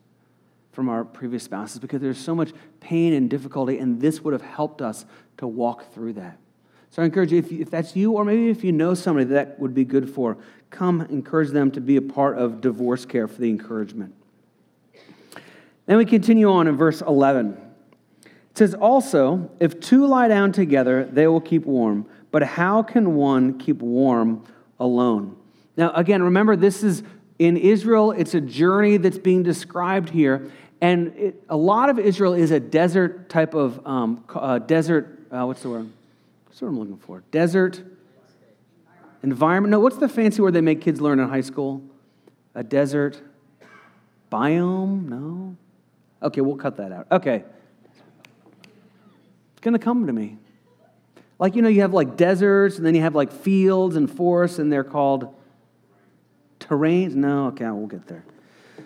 from 0.71 0.89
our 0.89 1.05
previous 1.05 1.43
spouses 1.43 1.77
because 1.77 2.01
there's 2.01 2.17
so 2.17 2.33
much 2.33 2.51
pain 2.79 3.13
and 3.13 3.29
difficulty, 3.29 3.77
and 3.77 4.01
this 4.01 4.21
would 4.21 4.33
have 4.33 4.41
helped 4.41 4.81
us 4.81 5.05
to 5.37 5.45
walk 5.45 5.93
through 5.93 6.13
that. 6.13 6.39
So 6.93 7.01
I 7.01 7.05
encourage 7.05 7.31
you, 7.31 7.39
if, 7.39 7.51
if 7.51 7.71
that's 7.71 7.95
you, 7.95 8.11
or 8.11 8.23
maybe 8.23 8.49
if 8.49 8.63
you 8.63 8.71
know 8.71 8.93
somebody 8.93 9.25
that 9.29 9.59
would 9.59 9.73
be 9.73 9.83
good 9.83 10.07
for, 10.07 10.37
come 10.69 11.01
encourage 11.01 11.49
them 11.49 11.71
to 11.71 11.81
be 11.81 11.95
a 11.95 12.03
part 12.03 12.37
of 12.37 12.61
divorce 12.61 13.03
care 13.03 13.27
for 13.27 13.41
the 13.41 13.49
encouragement. 13.49 14.13
Then 15.87 15.97
we 15.97 16.05
continue 16.05 16.51
on 16.51 16.67
in 16.67 16.77
verse 16.77 17.01
11. 17.01 17.57
It 18.25 18.31
says, 18.53 18.75
Also, 18.75 19.49
if 19.59 19.79
two 19.79 20.05
lie 20.05 20.27
down 20.27 20.51
together, 20.51 21.05
they 21.05 21.25
will 21.25 21.41
keep 21.41 21.65
warm. 21.65 22.05
But 22.29 22.43
how 22.43 22.83
can 22.83 23.15
one 23.15 23.57
keep 23.57 23.81
warm 23.81 24.45
alone? 24.79 25.35
Now, 25.75 25.93
again, 25.93 26.21
remember, 26.21 26.55
this 26.55 26.83
is 26.83 27.01
in 27.39 27.57
Israel, 27.57 28.11
it's 28.11 28.35
a 28.35 28.41
journey 28.41 28.97
that's 28.97 29.17
being 29.17 29.41
described 29.41 30.09
here. 30.09 30.51
And 30.79 31.07
it, 31.15 31.43
a 31.49 31.57
lot 31.57 31.89
of 31.89 31.97
Israel 31.97 32.35
is 32.35 32.51
a 32.51 32.59
desert 32.59 33.29
type 33.29 33.55
of 33.55 33.83
um, 33.83 34.23
uh, 34.35 34.59
desert, 34.59 35.25
uh, 35.31 35.43
what's 35.47 35.63
the 35.63 35.69
word? 35.69 35.89
That's 36.53 36.61
what 36.61 36.67
I'm 36.67 36.77
looking 36.77 36.99
for. 36.99 37.23
Desert 37.31 37.81
environment. 39.23 39.71
No, 39.71 39.79
what's 39.79 39.97
the 39.97 40.07
fancy 40.07 40.39
word 40.39 40.53
they 40.53 40.61
make 40.61 40.81
kids 40.81 41.01
learn 41.01 41.19
in 41.19 41.27
high 41.27 41.41
school? 41.41 41.81
A 42.53 42.63
desert 42.63 43.19
biome? 44.31 45.09
No. 45.09 45.57
Okay, 46.21 46.41
we'll 46.41 46.55
cut 46.55 46.77
that 46.77 46.91
out. 46.91 47.07
Okay. 47.11 47.43
It's 48.61 49.61
going 49.61 49.73
to 49.73 49.79
come 49.79 50.05
to 50.05 50.13
me. 50.13 50.37
Like, 51.39 51.55
you 51.55 51.63
know, 51.63 51.69
you 51.69 51.81
have 51.81 51.91
like 51.91 52.17
deserts 52.17 52.77
and 52.77 52.85
then 52.85 52.93
you 52.93 53.01
have 53.01 53.15
like 53.15 53.31
fields 53.31 53.95
and 53.95 54.07
forests 54.07 54.59
and 54.59 54.71
they're 54.71 54.83
called 54.83 55.33
terrains. 56.59 57.15
No, 57.15 57.47
okay, 57.47 57.65
we'll 57.65 57.87
get 57.87 58.05
there. 58.05 58.25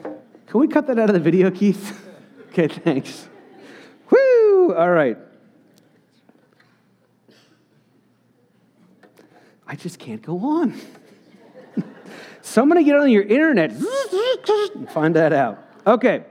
Can 0.01 0.61
we 0.61 0.69
cut 0.69 0.87
that 0.87 0.97
out 0.97 1.09
of 1.09 1.13
the 1.13 1.19
video, 1.19 1.51
Keith? 1.51 2.01
okay, 2.47 2.69
thanks. 2.69 3.27
Woo! 4.09 4.73
All 4.73 4.89
right. 4.89 5.17
I 9.67 9.75
just 9.75 9.99
can't 9.99 10.21
go 10.21 10.39
on. 10.39 10.73
Somebody 12.41 12.83
get 12.83 12.95
on 12.95 13.11
your 13.11 13.23
internet 13.23 13.71
and 13.71 14.89
find 14.89 15.15
that 15.15 15.33
out. 15.33 15.63
Okay. 15.85 16.23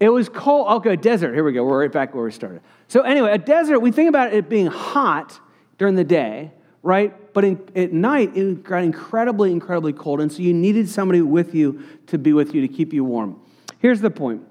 It 0.00 0.08
was 0.08 0.28
cold. 0.28 0.66
Okay, 0.68 0.96
desert. 0.96 1.32
Here 1.32 1.44
we 1.44 1.52
go. 1.52 1.62
We're 1.64 1.80
right 1.82 1.92
back 1.92 2.12
where 2.12 2.24
we 2.24 2.32
started. 2.32 2.60
So, 2.88 3.02
anyway, 3.02 3.32
a 3.32 3.38
desert, 3.38 3.78
we 3.78 3.92
think 3.92 4.08
about 4.08 4.32
it 4.32 4.48
being 4.48 4.66
hot 4.66 5.38
during 5.78 5.94
the 5.94 6.02
day, 6.02 6.50
right? 6.82 7.32
But 7.32 7.44
in, 7.44 7.68
at 7.76 7.92
night, 7.92 8.36
it 8.36 8.64
got 8.64 8.82
incredibly, 8.82 9.52
incredibly 9.52 9.92
cold. 9.92 10.20
And 10.20 10.32
so 10.32 10.42
you 10.42 10.52
needed 10.52 10.88
somebody 10.88 11.20
with 11.20 11.54
you 11.54 11.84
to 12.08 12.18
be 12.18 12.32
with 12.32 12.52
you 12.52 12.60
to 12.62 12.68
keep 12.68 12.92
you 12.92 13.04
warm. 13.04 13.40
Here's 13.78 14.00
the 14.00 14.10
point 14.10 14.42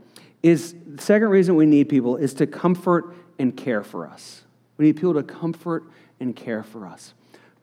is 0.41 0.73
the 0.87 1.01
second 1.01 1.27
reason 1.29 1.55
we 1.55 1.65
need 1.65 1.89
people 1.89 2.15
is 2.15 2.33
to 2.35 2.47
comfort 2.47 3.13
and 3.37 3.55
care 3.55 3.83
for 3.83 4.07
us. 4.07 4.43
We 4.77 4.85
need 4.85 4.95
people 4.95 5.13
to 5.15 5.23
comfort 5.23 5.83
and 6.19 6.35
care 6.35 6.63
for 6.63 6.87
us. 6.87 7.13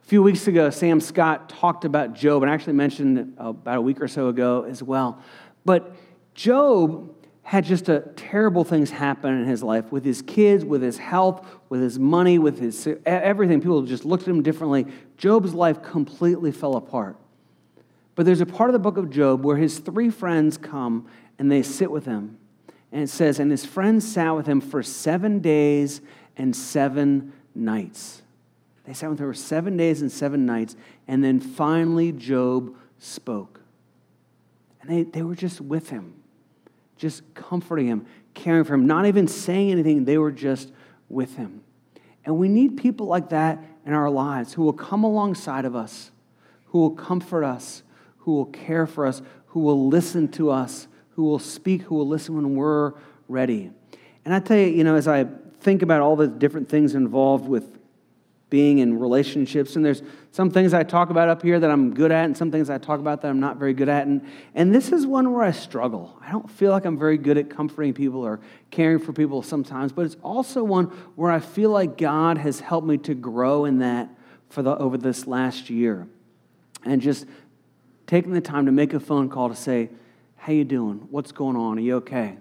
A 0.08 0.10
few 0.10 0.22
weeks 0.22 0.48
ago, 0.48 0.70
Sam 0.70 1.02
Scott 1.02 1.50
talked 1.50 1.84
about 1.84 2.14
Job, 2.14 2.42
and 2.42 2.50
I 2.50 2.54
actually 2.54 2.72
mentioned 2.72 3.34
uh, 3.38 3.48
about 3.48 3.76
a 3.76 3.80
week 3.82 4.00
or 4.00 4.08
so 4.08 4.28
ago 4.28 4.64
as 4.66 4.82
well. 4.82 5.22
But 5.66 5.94
Job 6.32 7.14
had 7.42 7.66
just 7.66 7.90
a 7.90 8.00
terrible 8.16 8.64
things 8.64 8.90
happen 8.90 9.38
in 9.38 9.46
his 9.46 9.62
life 9.62 9.92
with 9.92 10.06
his 10.06 10.22
kids, 10.22 10.64
with 10.64 10.80
his 10.80 10.96
health, 10.96 11.46
with 11.68 11.82
his 11.82 11.98
money, 11.98 12.38
with 12.38 12.58
his 12.58 12.88
everything. 13.04 13.60
People 13.60 13.82
just 13.82 14.06
looked 14.06 14.22
at 14.22 14.30
him 14.30 14.42
differently. 14.42 14.86
Job's 15.18 15.52
life 15.52 15.82
completely 15.82 16.52
fell 16.52 16.76
apart. 16.76 17.18
But 18.14 18.24
there's 18.24 18.40
a 18.40 18.46
part 18.46 18.70
of 18.70 18.72
the 18.72 18.78
book 18.78 18.96
of 18.96 19.10
Job 19.10 19.44
where 19.44 19.58
his 19.58 19.78
three 19.78 20.08
friends 20.08 20.56
come 20.56 21.06
and 21.38 21.52
they 21.52 21.62
sit 21.62 21.90
with 21.90 22.06
him. 22.06 22.38
And 22.92 23.02
it 23.02 23.10
says, 23.10 23.38
and 23.38 23.50
his 23.50 23.66
friends 23.66 24.10
sat 24.10 24.34
with 24.34 24.46
him 24.46 24.62
for 24.62 24.82
seven 24.82 25.40
days 25.40 26.00
and 26.34 26.56
seven 26.56 27.34
nights. 27.54 28.22
They 28.88 28.94
sat 28.94 29.10
with 29.10 29.18
her 29.18 29.34
seven 29.34 29.76
days 29.76 30.00
and 30.00 30.10
seven 30.10 30.46
nights, 30.46 30.74
and 31.06 31.22
then 31.22 31.40
finally 31.40 32.10
Job 32.10 32.74
spoke. 32.98 33.60
And 34.80 34.88
they, 34.88 35.02
they 35.02 35.20
were 35.20 35.34
just 35.34 35.60
with 35.60 35.90
him, 35.90 36.14
just 36.96 37.34
comforting 37.34 37.86
him, 37.86 38.06
caring 38.32 38.64
for 38.64 38.72
him, 38.72 38.86
not 38.86 39.04
even 39.04 39.28
saying 39.28 39.72
anything. 39.72 40.06
They 40.06 40.16
were 40.16 40.32
just 40.32 40.72
with 41.10 41.36
him. 41.36 41.60
And 42.24 42.38
we 42.38 42.48
need 42.48 42.78
people 42.78 43.04
like 43.04 43.28
that 43.28 43.62
in 43.84 43.92
our 43.92 44.08
lives 44.08 44.54
who 44.54 44.62
will 44.62 44.72
come 44.72 45.04
alongside 45.04 45.66
of 45.66 45.76
us, 45.76 46.10
who 46.68 46.78
will 46.78 46.92
comfort 46.92 47.44
us, 47.44 47.82
who 48.20 48.32
will 48.32 48.46
care 48.46 48.86
for 48.86 49.04
us, 49.04 49.20
who 49.48 49.60
will 49.60 49.88
listen 49.88 50.28
to 50.28 50.50
us, 50.50 50.88
who 51.10 51.24
will 51.24 51.38
speak, 51.38 51.82
who 51.82 51.94
will 51.94 52.08
listen 52.08 52.36
when 52.36 52.54
we're 52.54 52.94
ready. 53.28 53.70
And 54.24 54.32
I 54.32 54.40
tell 54.40 54.56
you, 54.56 54.68
you 54.68 54.82
know, 54.82 54.94
as 54.94 55.06
I 55.06 55.26
think 55.60 55.82
about 55.82 56.00
all 56.00 56.16
the 56.16 56.26
different 56.26 56.70
things 56.70 56.94
involved 56.94 57.46
with 57.46 57.77
being 58.50 58.78
in 58.78 58.98
relationships. 58.98 59.76
And 59.76 59.84
there's 59.84 60.02
some 60.32 60.50
things 60.50 60.72
I 60.72 60.82
talk 60.82 61.10
about 61.10 61.28
up 61.28 61.42
here 61.42 61.60
that 61.60 61.70
I'm 61.70 61.92
good 61.92 62.10
at, 62.10 62.24
and 62.24 62.36
some 62.36 62.50
things 62.50 62.70
I 62.70 62.78
talk 62.78 62.98
about 62.98 63.20
that 63.22 63.28
I'm 63.28 63.40
not 63.40 63.58
very 63.58 63.74
good 63.74 63.88
at. 63.88 64.06
And, 64.06 64.26
and 64.54 64.74
this 64.74 64.90
is 64.92 65.06
one 65.06 65.32
where 65.32 65.42
I 65.42 65.50
struggle. 65.50 66.16
I 66.22 66.30
don't 66.30 66.50
feel 66.50 66.70
like 66.70 66.84
I'm 66.84 66.98
very 66.98 67.18
good 67.18 67.36
at 67.36 67.50
comforting 67.50 67.92
people 67.92 68.20
or 68.20 68.40
caring 68.70 68.98
for 68.98 69.12
people 69.12 69.42
sometimes, 69.42 69.92
but 69.92 70.06
it's 70.06 70.16
also 70.22 70.64
one 70.64 70.86
where 71.16 71.30
I 71.30 71.40
feel 71.40 71.70
like 71.70 71.98
God 71.98 72.38
has 72.38 72.60
helped 72.60 72.86
me 72.86 72.96
to 72.98 73.14
grow 73.14 73.64
in 73.66 73.78
that 73.78 74.08
for 74.48 74.62
the, 74.62 74.76
over 74.76 74.96
this 74.96 75.26
last 75.26 75.68
year. 75.68 76.06
And 76.84 77.02
just 77.02 77.26
taking 78.06 78.32
the 78.32 78.40
time 78.40 78.66
to 78.66 78.72
make 78.72 78.94
a 78.94 79.00
phone 79.00 79.28
call 79.28 79.50
to 79.50 79.56
say, 79.56 79.90
how 80.36 80.52
you 80.52 80.64
doing? 80.64 81.08
What's 81.10 81.32
going 81.32 81.56
on? 81.56 81.76
Are 81.76 81.82
you 81.82 81.96
okay? 81.96 82.38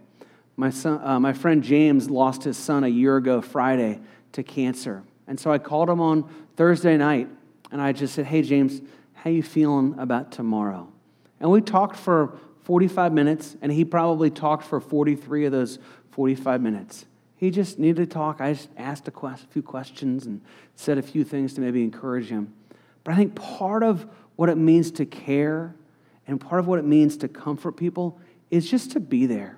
My, 0.55 0.69
son, 0.69 1.01
uh, 1.03 1.19
my 1.19 1.33
friend 1.33 1.61
James 1.61 2.09
lost 2.09 2.43
his 2.43 2.55
son 2.55 2.83
a 2.83 2.87
year 2.87 3.17
ago 3.17 3.41
Friday 3.41 3.99
to 4.31 4.43
cancer. 4.43 5.03
And 5.27 5.39
so 5.39 5.51
I 5.51 5.57
called 5.57 5.89
him 5.89 5.99
on 5.99 6.29
Thursday 6.55 6.97
night 6.97 7.27
and 7.71 7.81
I 7.81 7.91
just 7.91 8.15
said, 8.15 8.25
Hey, 8.25 8.41
James, 8.41 8.81
how 9.13 9.29
you 9.29 9.43
feeling 9.43 9.95
about 9.97 10.31
tomorrow? 10.31 10.87
And 11.39 11.51
we 11.51 11.61
talked 11.61 11.97
for 11.97 12.37
45 12.63 13.13
minutes, 13.13 13.55
and 13.61 13.71
he 13.71 13.85
probably 13.85 14.29
talked 14.29 14.63
for 14.63 14.81
43 14.81 15.45
of 15.45 15.51
those 15.51 15.79
45 16.11 16.61
minutes. 16.61 17.05
He 17.35 17.51
just 17.51 17.79
needed 17.79 17.97
to 17.97 18.05
talk. 18.05 18.41
I 18.41 18.53
just 18.53 18.69
asked 18.75 19.07
a, 19.07 19.11
quest, 19.11 19.43
a 19.43 19.47
few 19.47 19.61
questions 19.61 20.25
and 20.25 20.41
said 20.75 20.97
a 20.97 21.01
few 21.01 21.23
things 21.23 21.53
to 21.53 21.61
maybe 21.61 21.83
encourage 21.83 22.27
him. 22.27 22.53
But 23.03 23.13
I 23.13 23.17
think 23.17 23.35
part 23.35 23.83
of 23.83 24.07
what 24.35 24.49
it 24.49 24.57
means 24.57 24.91
to 24.91 25.05
care 25.05 25.75
and 26.25 26.41
part 26.41 26.59
of 26.59 26.67
what 26.67 26.79
it 26.79 26.85
means 26.85 27.15
to 27.17 27.27
comfort 27.27 27.77
people 27.77 28.19
is 28.51 28.69
just 28.69 28.91
to 28.91 28.99
be 28.99 29.25
there. 29.27 29.57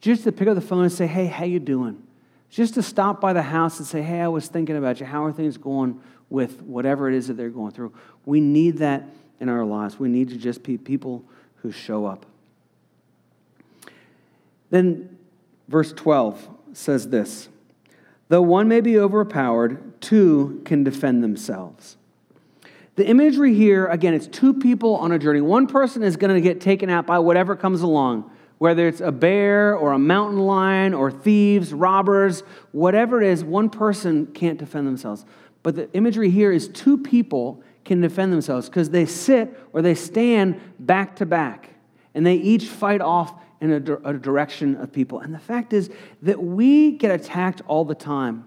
Just 0.00 0.24
to 0.24 0.32
pick 0.32 0.48
up 0.48 0.54
the 0.54 0.60
phone 0.60 0.82
and 0.82 0.92
say, 0.92 1.06
hey, 1.06 1.26
how 1.26 1.44
you 1.44 1.60
doing? 1.60 2.02
Just 2.50 2.74
to 2.74 2.82
stop 2.82 3.20
by 3.20 3.32
the 3.32 3.42
house 3.42 3.78
and 3.78 3.86
say, 3.86 4.02
hey, 4.02 4.20
I 4.20 4.28
was 4.28 4.48
thinking 4.48 4.76
about 4.76 5.00
you. 5.00 5.06
How 5.06 5.24
are 5.24 5.32
things 5.32 5.56
going 5.56 6.00
with 6.28 6.62
whatever 6.62 7.08
it 7.08 7.14
is 7.14 7.28
that 7.28 7.34
they're 7.34 7.48
going 7.48 7.70
through? 7.70 7.92
We 8.26 8.40
need 8.40 8.78
that 8.78 9.04
in 9.38 9.48
our 9.48 9.64
lives. 9.64 9.98
We 9.98 10.08
need 10.08 10.28
to 10.30 10.36
just 10.36 10.62
be 10.62 10.76
people 10.76 11.24
who 11.56 11.70
show 11.70 12.06
up. 12.06 12.26
Then, 14.70 15.16
verse 15.68 15.92
12 15.92 16.48
says 16.72 17.08
this 17.08 17.48
Though 18.28 18.42
one 18.42 18.68
may 18.68 18.80
be 18.80 18.98
overpowered, 18.98 20.00
two 20.00 20.62
can 20.64 20.84
defend 20.84 21.22
themselves. 21.22 21.96
The 22.96 23.06
imagery 23.06 23.54
here, 23.54 23.86
again, 23.86 24.12
it's 24.12 24.26
two 24.26 24.52
people 24.52 24.96
on 24.96 25.12
a 25.12 25.18
journey. 25.18 25.40
One 25.40 25.66
person 25.66 26.02
is 26.02 26.16
going 26.16 26.34
to 26.34 26.40
get 26.40 26.60
taken 26.60 26.90
out 26.90 27.06
by 27.06 27.18
whatever 27.20 27.56
comes 27.56 27.82
along 27.82 28.30
whether 28.60 28.86
it's 28.86 29.00
a 29.00 29.10
bear 29.10 29.74
or 29.74 29.92
a 29.92 29.98
mountain 29.98 30.38
lion 30.38 30.92
or 30.92 31.10
thieves, 31.10 31.72
robbers, 31.72 32.42
whatever 32.72 33.22
it 33.22 33.26
is, 33.26 33.42
one 33.42 33.70
person 33.70 34.26
can't 34.26 34.58
defend 34.58 34.86
themselves. 34.86 35.24
But 35.62 35.76
the 35.76 35.90
imagery 35.94 36.28
here 36.28 36.52
is 36.52 36.68
two 36.68 36.98
people 36.98 37.62
can 37.86 38.02
defend 38.02 38.34
themselves 38.34 38.68
because 38.68 38.90
they 38.90 39.06
sit 39.06 39.58
or 39.72 39.80
they 39.80 39.94
stand 39.94 40.60
back 40.78 41.16
to 41.16 41.24
back 41.24 41.70
and 42.12 42.26
they 42.26 42.34
each 42.34 42.66
fight 42.66 43.00
off 43.00 43.32
in 43.62 43.72
a, 43.72 43.76
a, 44.04 44.12
direction 44.12 44.76
of 44.76 44.92
people. 44.92 45.20
And 45.20 45.34
the 45.34 45.38
fact 45.38 45.72
is 45.72 45.88
that 46.20 46.42
we 46.42 46.92
get 46.92 47.18
attacked 47.18 47.62
all 47.66 47.86
the 47.86 47.94
time 47.94 48.44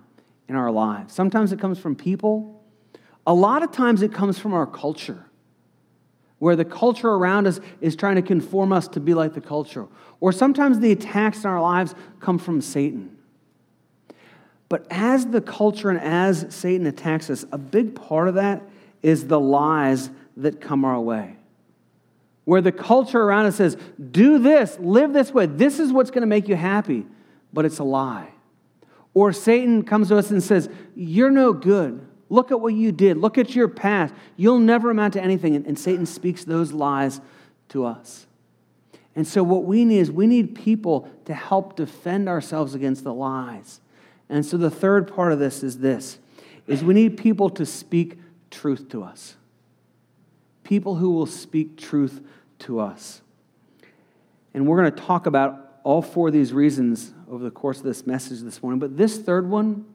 in 0.47 0.55
our 0.55 0.69
lives. 0.69 1.11
Sometimes 1.11 1.51
it 1.51 1.57
comes 1.57 1.79
from 1.79 1.95
people, 1.95 2.63
a 3.25 3.33
lot 3.33 3.63
of 3.63 3.71
times 3.71 4.03
it 4.03 4.13
comes 4.13 4.37
from 4.37 4.53
our 4.53 4.67
culture 4.67 5.25
where 6.43 6.57
the 6.57 6.65
culture 6.65 7.07
around 7.07 7.47
us 7.47 7.61
is 7.79 7.95
trying 7.95 8.15
to 8.15 8.21
conform 8.21 8.73
us 8.73 8.89
to 8.89 8.99
be 8.99 9.13
like 9.13 9.33
the 9.33 9.39
culture. 9.39 9.87
Or 10.19 10.33
sometimes 10.33 10.77
the 10.77 10.91
attacks 10.91 11.45
in 11.45 11.49
our 11.49 11.61
lives 11.61 11.95
come 12.19 12.37
from 12.37 12.59
Satan. 12.59 13.17
But 14.67 14.85
as 14.89 15.27
the 15.27 15.39
culture 15.39 15.89
and 15.89 16.01
as 16.01 16.45
Satan 16.49 16.85
attacks 16.85 17.29
us, 17.29 17.45
a 17.53 17.57
big 17.57 17.95
part 17.95 18.27
of 18.27 18.35
that 18.35 18.61
is 19.01 19.27
the 19.27 19.39
lies 19.39 20.09
that 20.35 20.59
come 20.59 20.83
our 20.83 20.99
way. 20.99 21.37
Where 22.43 22.59
the 22.59 22.73
culture 22.73 23.21
around 23.21 23.45
us 23.45 23.55
says, 23.55 23.77
do 24.11 24.37
this, 24.37 24.77
live 24.81 25.13
this 25.13 25.33
way, 25.33 25.45
this 25.45 25.79
is 25.79 25.93
what's 25.93 26.11
going 26.11 26.23
to 26.23 26.27
make 26.27 26.49
you 26.49 26.57
happy, 26.57 27.05
but 27.53 27.63
it's 27.63 27.79
a 27.79 27.85
lie. 27.85 28.27
Or 29.13 29.31
Satan 29.31 29.83
comes 29.83 30.09
to 30.09 30.17
us 30.17 30.29
and 30.29 30.43
says, 30.43 30.69
You're 30.93 31.31
no 31.31 31.53
good. 31.53 32.05
Look 32.33 32.51
at 32.51 32.59
what 32.59 32.73
you 32.73 32.91
did. 32.91 33.17
Look 33.17 33.37
at 33.37 33.53
your 33.53 33.67
past. 33.67 34.11
You'll 34.37 34.57
never 34.57 34.89
amount 34.89 35.13
to 35.13 35.21
anything. 35.21 35.55
And, 35.55 35.67
and 35.67 35.77
Satan 35.77 36.07
speaks 36.07 36.43
those 36.43 36.71
lies 36.71 37.21
to 37.69 37.85
us. 37.85 38.25
And 39.15 39.27
so, 39.27 39.43
what 39.43 39.65
we 39.65 39.85
need 39.85 39.99
is 39.99 40.11
we 40.11 40.25
need 40.25 40.55
people 40.55 41.07
to 41.25 41.35
help 41.35 41.75
defend 41.75 42.27
ourselves 42.27 42.73
against 42.73 43.03
the 43.03 43.13
lies. 43.13 43.81
And 44.29 44.43
so, 44.43 44.57
the 44.57 44.71
third 44.71 45.13
part 45.13 45.31
of 45.31 45.37
this 45.37 45.61
is 45.61 45.77
this 45.77 46.17
is 46.65 46.83
we 46.83 46.95
need 46.95 47.17
people 47.17 47.51
to 47.51 47.67
speak 47.67 48.17
truth 48.49 48.89
to 48.89 49.03
us. 49.03 49.35
People 50.63 50.95
who 50.95 51.11
will 51.11 51.27
speak 51.27 51.77
truth 51.77 52.19
to 52.59 52.79
us. 52.79 53.21
And 54.55 54.65
we're 54.65 54.77
going 54.77 54.91
to 54.91 55.03
talk 55.03 55.27
about 55.27 55.77
all 55.83 56.01
four 56.01 56.29
of 56.29 56.33
these 56.33 56.51
reasons 56.51 57.13
over 57.29 57.43
the 57.43 57.51
course 57.51 57.77
of 57.77 57.83
this 57.83 58.07
message 58.07 58.39
this 58.41 58.63
morning. 58.63 58.79
But 58.79 58.97
this 58.97 59.19
third 59.19 59.47
one, 59.47 59.85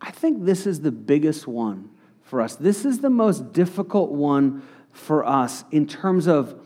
I 0.00 0.10
think 0.10 0.44
this 0.44 0.66
is 0.66 0.80
the 0.80 0.92
biggest 0.92 1.46
one 1.46 1.90
for 2.22 2.40
us. 2.40 2.56
This 2.56 2.84
is 2.84 3.00
the 3.00 3.10
most 3.10 3.52
difficult 3.52 4.10
one 4.10 4.62
for 4.92 5.24
us 5.24 5.64
in 5.70 5.86
terms 5.86 6.26
of 6.26 6.60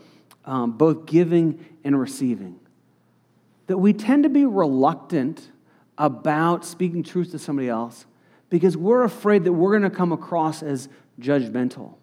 um, 0.45 0.71
both 0.73 1.05
giving 1.05 1.63
and 1.83 1.99
receiving. 1.99 2.59
That 3.67 3.77
we 3.77 3.93
tend 3.93 4.23
to 4.23 4.29
be 4.29 4.45
reluctant 4.45 5.49
about 5.97 6.65
speaking 6.65 7.03
truth 7.03 7.31
to 7.31 7.39
somebody 7.39 7.69
else 7.69 8.05
because 8.49 8.75
we're 8.75 9.03
afraid 9.03 9.43
that 9.43 9.53
we're 9.53 9.77
going 9.77 9.89
to 9.89 9.95
come 9.95 10.11
across 10.11 10.63
as 10.63 10.89
judgmental. 11.19 11.95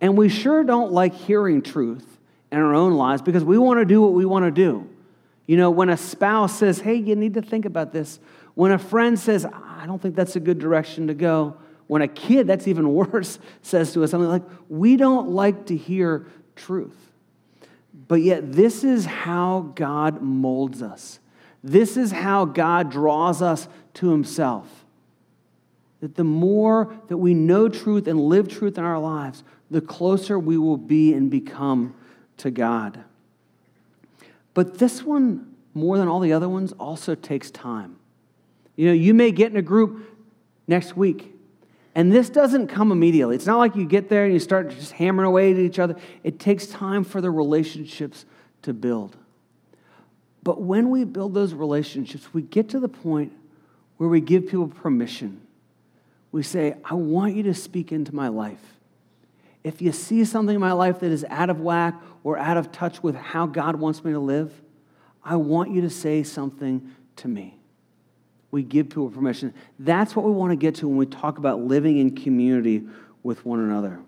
And 0.00 0.16
we 0.16 0.28
sure 0.28 0.64
don't 0.64 0.92
like 0.92 1.14
hearing 1.14 1.62
truth 1.62 2.18
in 2.50 2.58
our 2.58 2.74
own 2.74 2.94
lives 2.94 3.22
because 3.22 3.44
we 3.44 3.58
want 3.58 3.78
to 3.78 3.84
do 3.84 4.02
what 4.02 4.12
we 4.12 4.24
want 4.24 4.44
to 4.44 4.50
do. 4.50 4.88
You 5.46 5.56
know, 5.56 5.70
when 5.70 5.88
a 5.88 5.96
spouse 5.96 6.58
says, 6.58 6.80
hey, 6.80 6.94
you 6.94 7.16
need 7.16 7.34
to 7.34 7.42
think 7.42 7.64
about 7.64 7.92
this, 7.92 8.20
when 8.54 8.72
a 8.72 8.78
friend 8.78 9.18
says, 9.18 9.46
I 9.80 9.86
don't 9.86 10.00
think 10.00 10.14
that's 10.14 10.36
a 10.36 10.40
good 10.40 10.58
direction 10.58 11.06
to 11.06 11.14
go, 11.14 11.56
when 11.86 12.02
a 12.02 12.08
kid, 12.08 12.46
that's 12.46 12.68
even 12.68 12.92
worse, 12.94 13.38
says 13.62 13.94
to 13.94 14.04
us 14.04 14.10
something 14.10 14.28
like, 14.28 14.44
we 14.68 14.96
don't 14.96 15.30
like 15.30 15.66
to 15.66 15.76
hear 15.76 16.26
truth. 16.54 16.96
But 18.06 18.22
yet, 18.22 18.52
this 18.52 18.84
is 18.84 19.06
how 19.06 19.72
God 19.74 20.20
molds 20.20 20.82
us. 20.82 21.18
This 21.64 21.96
is 21.96 22.12
how 22.12 22.44
God 22.44 22.90
draws 22.90 23.40
us 23.40 23.68
to 23.94 24.10
Himself. 24.10 24.84
That 26.00 26.14
the 26.14 26.24
more 26.24 26.94
that 27.08 27.16
we 27.16 27.34
know 27.34 27.68
truth 27.68 28.06
and 28.06 28.20
live 28.20 28.48
truth 28.48 28.76
in 28.76 28.84
our 28.84 28.98
lives, 28.98 29.44
the 29.70 29.80
closer 29.80 30.38
we 30.38 30.58
will 30.58 30.76
be 30.76 31.14
and 31.14 31.30
become 31.30 31.94
to 32.38 32.50
God. 32.50 33.04
But 34.52 34.78
this 34.78 35.02
one, 35.02 35.54
more 35.72 35.96
than 35.96 36.08
all 36.08 36.20
the 36.20 36.32
other 36.32 36.48
ones, 36.48 36.72
also 36.72 37.14
takes 37.14 37.50
time. 37.50 37.99
You 38.80 38.86
know, 38.86 38.92
you 38.94 39.12
may 39.12 39.30
get 39.30 39.50
in 39.50 39.58
a 39.58 39.62
group 39.62 40.06
next 40.66 40.96
week, 40.96 41.34
and 41.94 42.10
this 42.10 42.30
doesn't 42.30 42.68
come 42.68 42.92
immediately. 42.92 43.36
It's 43.36 43.44
not 43.44 43.58
like 43.58 43.76
you 43.76 43.84
get 43.84 44.08
there 44.08 44.24
and 44.24 44.32
you 44.32 44.38
start 44.40 44.70
just 44.70 44.92
hammering 44.92 45.26
away 45.28 45.52
at 45.52 45.58
each 45.58 45.78
other. 45.78 45.96
It 46.24 46.38
takes 46.38 46.66
time 46.66 47.04
for 47.04 47.20
the 47.20 47.30
relationships 47.30 48.24
to 48.62 48.72
build. 48.72 49.18
But 50.42 50.62
when 50.62 50.88
we 50.88 51.04
build 51.04 51.34
those 51.34 51.52
relationships, 51.52 52.32
we 52.32 52.40
get 52.40 52.70
to 52.70 52.80
the 52.80 52.88
point 52.88 53.34
where 53.98 54.08
we 54.08 54.22
give 54.22 54.44
people 54.46 54.68
permission. 54.68 55.42
We 56.32 56.42
say, 56.42 56.74
I 56.82 56.94
want 56.94 57.36
you 57.36 57.42
to 57.42 57.54
speak 57.54 57.92
into 57.92 58.14
my 58.14 58.28
life. 58.28 58.78
If 59.62 59.82
you 59.82 59.92
see 59.92 60.24
something 60.24 60.54
in 60.54 60.60
my 60.60 60.72
life 60.72 61.00
that 61.00 61.12
is 61.12 61.26
out 61.28 61.50
of 61.50 61.60
whack 61.60 62.00
or 62.24 62.38
out 62.38 62.56
of 62.56 62.72
touch 62.72 63.02
with 63.02 63.14
how 63.14 63.44
God 63.44 63.76
wants 63.76 64.02
me 64.02 64.12
to 64.12 64.18
live, 64.18 64.54
I 65.22 65.36
want 65.36 65.70
you 65.70 65.82
to 65.82 65.90
say 65.90 66.22
something 66.22 66.90
to 67.16 67.28
me 67.28 67.59
we 68.50 68.62
give 68.62 68.88
people 68.88 69.10
permission. 69.10 69.54
That's 69.78 70.16
what 70.16 70.24
we 70.24 70.32
want 70.32 70.50
to 70.52 70.56
get 70.56 70.76
to 70.76 70.88
when 70.88 70.96
we 70.96 71.06
talk 71.06 71.38
about 71.38 71.60
living 71.60 71.98
in 71.98 72.16
community 72.16 72.84
with 73.22 73.44
one 73.44 73.60
another. 73.60 74.00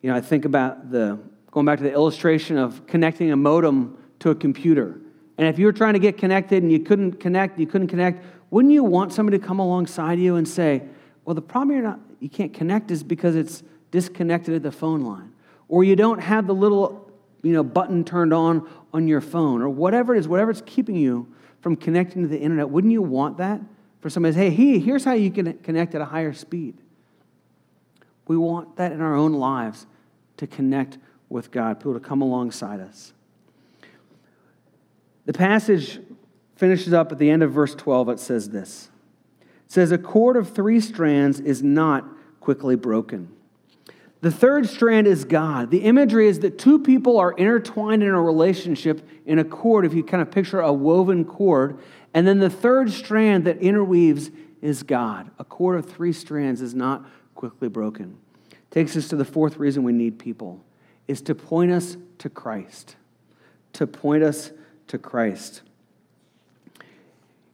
You 0.00 0.10
know, 0.10 0.16
I 0.16 0.20
think 0.20 0.44
about 0.44 0.90
the, 0.90 1.18
going 1.52 1.64
back 1.64 1.78
to 1.78 1.84
the 1.84 1.92
illustration 1.92 2.58
of 2.58 2.86
connecting 2.86 3.30
a 3.30 3.36
modem 3.36 3.96
to 4.20 4.30
a 4.30 4.34
computer. 4.34 4.98
And 5.38 5.46
if 5.46 5.58
you 5.58 5.66
were 5.66 5.72
trying 5.72 5.92
to 5.92 6.00
get 6.00 6.18
connected 6.18 6.62
and 6.62 6.72
you 6.72 6.80
couldn't 6.80 7.20
connect, 7.20 7.58
you 7.58 7.66
couldn't 7.66 7.88
connect, 7.88 8.24
wouldn't 8.50 8.74
you 8.74 8.84
want 8.84 9.12
somebody 9.12 9.38
to 9.38 9.46
come 9.46 9.60
alongside 9.60 10.18
you 10.18 10.36
and 10.36 10.46
say, 10.46 10.82
well, 11.24 11.34
the 11.34 11.42
problem 11.42 11.76
you're 11.76 11.84
not, 11.84 12.00
you 12.18 12.28
can't 12.28 12.52
connect 12.52 12.90
is 12.90 13.02
because 13.02 13.36
it's 13.36 13.62
disconnected 13.92 14.54
at 14.54 14.62
the 14.62 14.72
phone 14.72 15.02
line, 15.02 15.32
or 15.68 15.84
you 15.84 15.94
don't 15.94 16.18
have 16.18 16.46
the 16.46 16.54
little 16.54 17.10
you 17.42 17.52
know, 17.52 17.62
button 17.62 18.04
turned 18.04 18.32
on 18.32 18.68
on 18.92 19.08
your 19.08 19.20
phone, 19.20 19.62
or 19.62 19.68
whatever 19.68 20.14
it 20.14 20.18
is, 20.18 20.28
whatever's 20.28 20.62
keeping 20.66 20.96
you 20.96 21.32
from 21.60 21.76
connecting 21.76 22.22
to 22.22 22.28
the 22.28 22.38
internet. 22.38 22.68
Wouldn't 22.68 22.92
you 22.92 23.02
want 23.02 23.38
that 23.38 23.60
for 24.00 24.10
somebody 24.10 24.34
say, 24.34 24.50
hey, 24.50 24.78
here's 24.78 25.04
how 25.04 25.12
you 25.12 25.30
can 25.30 25.52
connect 25.58 25.94
at 25.94 26.00
a 26.00 26.04
higher 26.04 26.32
speed? 26.32 26.76
We 28.26 28.36
want 28.36 28.76
that 28.76 28.92
in 28.92 29.00
our 29.00 29.14
own 29.14 29.32
lives 29.32 29.86
to 30.36 30.46
connect 30.46 30.98
with 31.28 31.50
God, 31.50 31.80
people 31.80 31.94
to 31.94 32.00
come 32.00 32.20
alongside 32.20 32.80
us. 32.80 33.12
The 35.24 35.32
passage 35.32 36.00
finishes 36.56 36.92
up 36.92 37.12
at 37.12 37.18
the 37.18 37.30
end 37.30 37.42
of 37.42 37.52
verse 37.52 37.74
12. 37.74 38.08
It 38.10 38.20
says 38.20 38.50
this 38.50 38.90
It 39.40 39.72
says, 39.72 39.92
A 39.92 39.98
cord 39.98 40.36
of 40.36 40.52
three 40.52 40.80
strands 40.80 41.40
is 41.40 41.62
not 41.62 42.04
quickly 42.40 42.76
broken. 42.76 43.28
The 44.22 44.30
third 44.30 44.68
strand 44.68 45.08
is 45.08 45.24
God. 45.24 45.72
The 45.72 45.80
imagery 45.80 46.28
is 46.28 46.38
that 46.40 46.56
two 46.56 46.78
people 46.78 47.18
are 47.18 47.32
intertwined 47.32 48.04
in 48.04 48.08
a 48.08 48.22
relationship 48.22 49.06
in 49.26 49.40
a 49.40 49.44
cord, 49.44 49.84
if 49.84 49.94
you 49.94 50.04
kind 50.04 50.22
of 50.22 50.30
picture 50.30 50.60
a 50.60 50.72
woven 50.72 51.24
cord. 51.24 51.78
And 52.14 52.24
then 52.24 52.38
the 52.38 52.48
third 52.48 52.92
strand 52.92 53.44
that 53.46 53.58
interweaves 53.58 54.30
is 54.60 54.84
God. 54.84 55.32
A 55.40 55.44
cord 55.44 55.76
of 55.76 55.90
three 55.90 56.12
strands 56.12 56.60
is 56.60 56.72
not 56.72 57.04
quickly 57.34 57.68
broken. 57.68 58.16
Takes 58.70 58.96
us 58.96 59.08
to 59.08 59.16
the 59.16 59.24
fourth 59.24 59.56
reason 59.56 59.82
we 59.82 59.92
need 59.92 60.20
people 60.20 60.64
is 61.08 61.20
to 61.22 61.34
point 61.34 61.72
us 61.72 61.96
to 62.18 62.30
Christ. 62.30 62.94
To 63.74 63.88
point 63.88 64.22
us 64.22 64.52
to 64.86 64.98
Christ. 64.98 65.62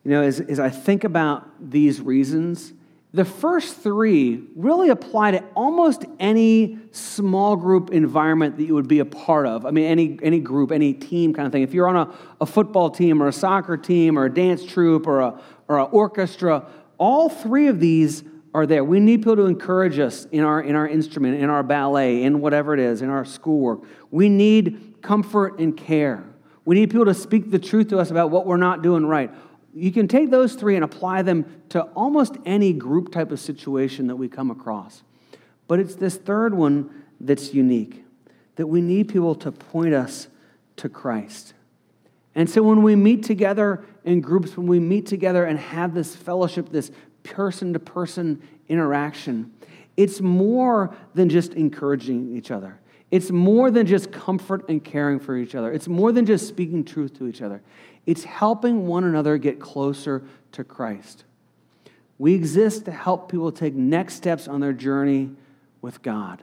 You 0.04 0.10
know, 0.10 0.22
as, 0.22 0.38
as 0.38 0.60
I 0.60 0.68
think 0.68 1.04
about 1.04 1.48
these 1.70 2.02
reasons, 2.02 2.74
the 3.12 3.24
first 3.24 3.78
three 3.78 4.42
really 4.54 4.90
apply 4.90 5.30
to 5.30 5.42
almost 5.54 6.04
any 6.20 6.78
small 6.90 7.56
group 7.56 7.90
environment 7.90 8.58
that 8.58 8.64
you 8.64 8.74
would 8.74 8.88
be 8.88 8.98
a 8.98 9.04
part 9.04 9.46
of. 9.46 9.64
I 9.64 9.70
mean, 9.70 9.86
any, 9.86 10.18
any 10.22 10.40
group, 10.40 10.70
any 10.70 10.92
team 10.92 11.32
kind 11.32 11.46
of 11.46 11.52
thing. 11.52 11.62
If 11.62 11.72
you're 11.72 11.88
on 11.88 11.96
a, 11.96 12.14
a 12.40 12.46
football 12.46 12.90
team 12.90 13.22
or 13.22 13.28
a 13.28 13.32
soccer 13.32 13.78
team 13.78 14.18
or 14.18 14.26
a 14.26 14.32
dance 14.32 14.64
troupe 14.64 15.06
or 15.06 15.22
an 15.22 15.34
or 15.68 15.78
a 15.78 15.84
orchestra, 15.84 16.66
all 16.98 17.28
three 17.28 17.68
of 17.68 17.78
these 17.80 18.24
are 18.54 18.66
there. 18.66 18.82
We 18.82 19.00
need 19.00 19.18
people 19.18 19.36
to 19.36 19.46
encourage 19.46 19.98
us 19.98 20.24
in 20.26 20.42
our, 20.42 20.60
in 20.60 20.74
our 20.74 20.88
instrument, 20.88 21.40
in 21.40 21.50
our 21.50 21.62
ballet, 21.62 22.22
in 22.22 22.40
whatever 22.40 22.74
it 22.74 22.80
is, 22.80 23.02
in 23.02 23.10
our 23.10 23.24
schoolwork. 23.24 23.82
We 24.10 24.28
need 24.28 24.96
comfort 25.02 25.58
and 25.58 25.76
care. 25.76 26.24
We 26.64 26.74
need 26.74 26.90
people 26.90 27.04
to 27.06 27.14
speak 27.14 27.50
the 27.50 27.58
truth 27.58 27.88
to 27.88 27.98
us 27.98 28.10
about 28.10 28.30
what 28.30 28.46
we're 28.46 28.56
not 28.56 28.82
doing 28.82 29.06
right 29.06 29.30
you 29.74 29.92
can 29.92 30.08
take 30.08 30.30
those 30.30 30.54
three 30.54 30.74
and 30.74 30.84
apply 30.84 31.22
them 31.22 31.44
to 31.70 31.82
almost 31.94 32.36
any 32.44 32.72
group 32.72 33.12
type 33.12 33.30
of 33.30 33.40
situation 33.40 34.06
that 34.06 34.16
we 34.16 34.28
come 34.28 34.50
across. 34.50 35.02
But 35.66 35.80
it's 35.80 35.94
this 35.94 36.16
third 36.16 36.54
one 36.54 37.04
that's 37.20 37.52
unique 37.52 38.04
that 38.56 38.66
we 38.66 38.80
need 38.80 39.08
people 39.08 39.34
to 39.36 39.52
point 39.52 39.94
us 39.94 40.28
to 40.76 40.88
Christ. 40.88 41.54
And 42.34 42.48
so 42.48 42.62
when 42.62 42.82
we 42.82 42.96
meet 42.96 43.22
together 43.22 43.84
in 44.04 44.20
groups, 44.20 44.56
when 44.56 44.66
we 44.66 44.80
meet 44.80 45.06
together 45.06 45.44
and 45.44 45.58
have 45.58 45.94
this 45.94 46.16
fellowship, 46.16 46.70
this 46.70 46.90
person 47.22 47.72
to 47.72 47.78
person 47.78 48.42
interaction, 48.68 49.52
it's 49.96 50.20
more 50.20 50.94
than 51.14 51.28
just 51.28 51.54
encouraging 51.54 52.36
each 52.36 52.50
other. 52.50 52.80
It's 53.10 53.30
more 53.30 53.70
than 53.70 53.86
just 53.86 54.12
comfort 54.12 54.68
and 54.68 54.84
caring 54.84 55.18
for 55.18 55.36
each 55.36 55.54
other. 55.54 55.72
It's 55.72 55.88
more 55.88 56.12
than 56.12 56.26
just 56.26 56.46
speaking 56.46 56.84
truth 56.84 57.18
to 57.18 57.26
each 57.26 57.42
other. 57.42 57.62
It's 58.08 58.24
helping 58.24 58.86
one 58.86 59.04
another 59.04 59.36
get 59.36 59.60
closer 59.60 60.24
to 60.52 60.64
Christ. 60.64 61.24
We 62.16 62.32
exist 62.32 62.86
to 62.86 62.90
help 62.90 63.30
people 63.30 63.52
take 63.52 63.74
next 63.74 64.14
steps 64.14 64.48
on 64.48 64.60
their 64.60 64.72
journey 64.72 65.32
with 65.82 66.00
God. 66.00 66.42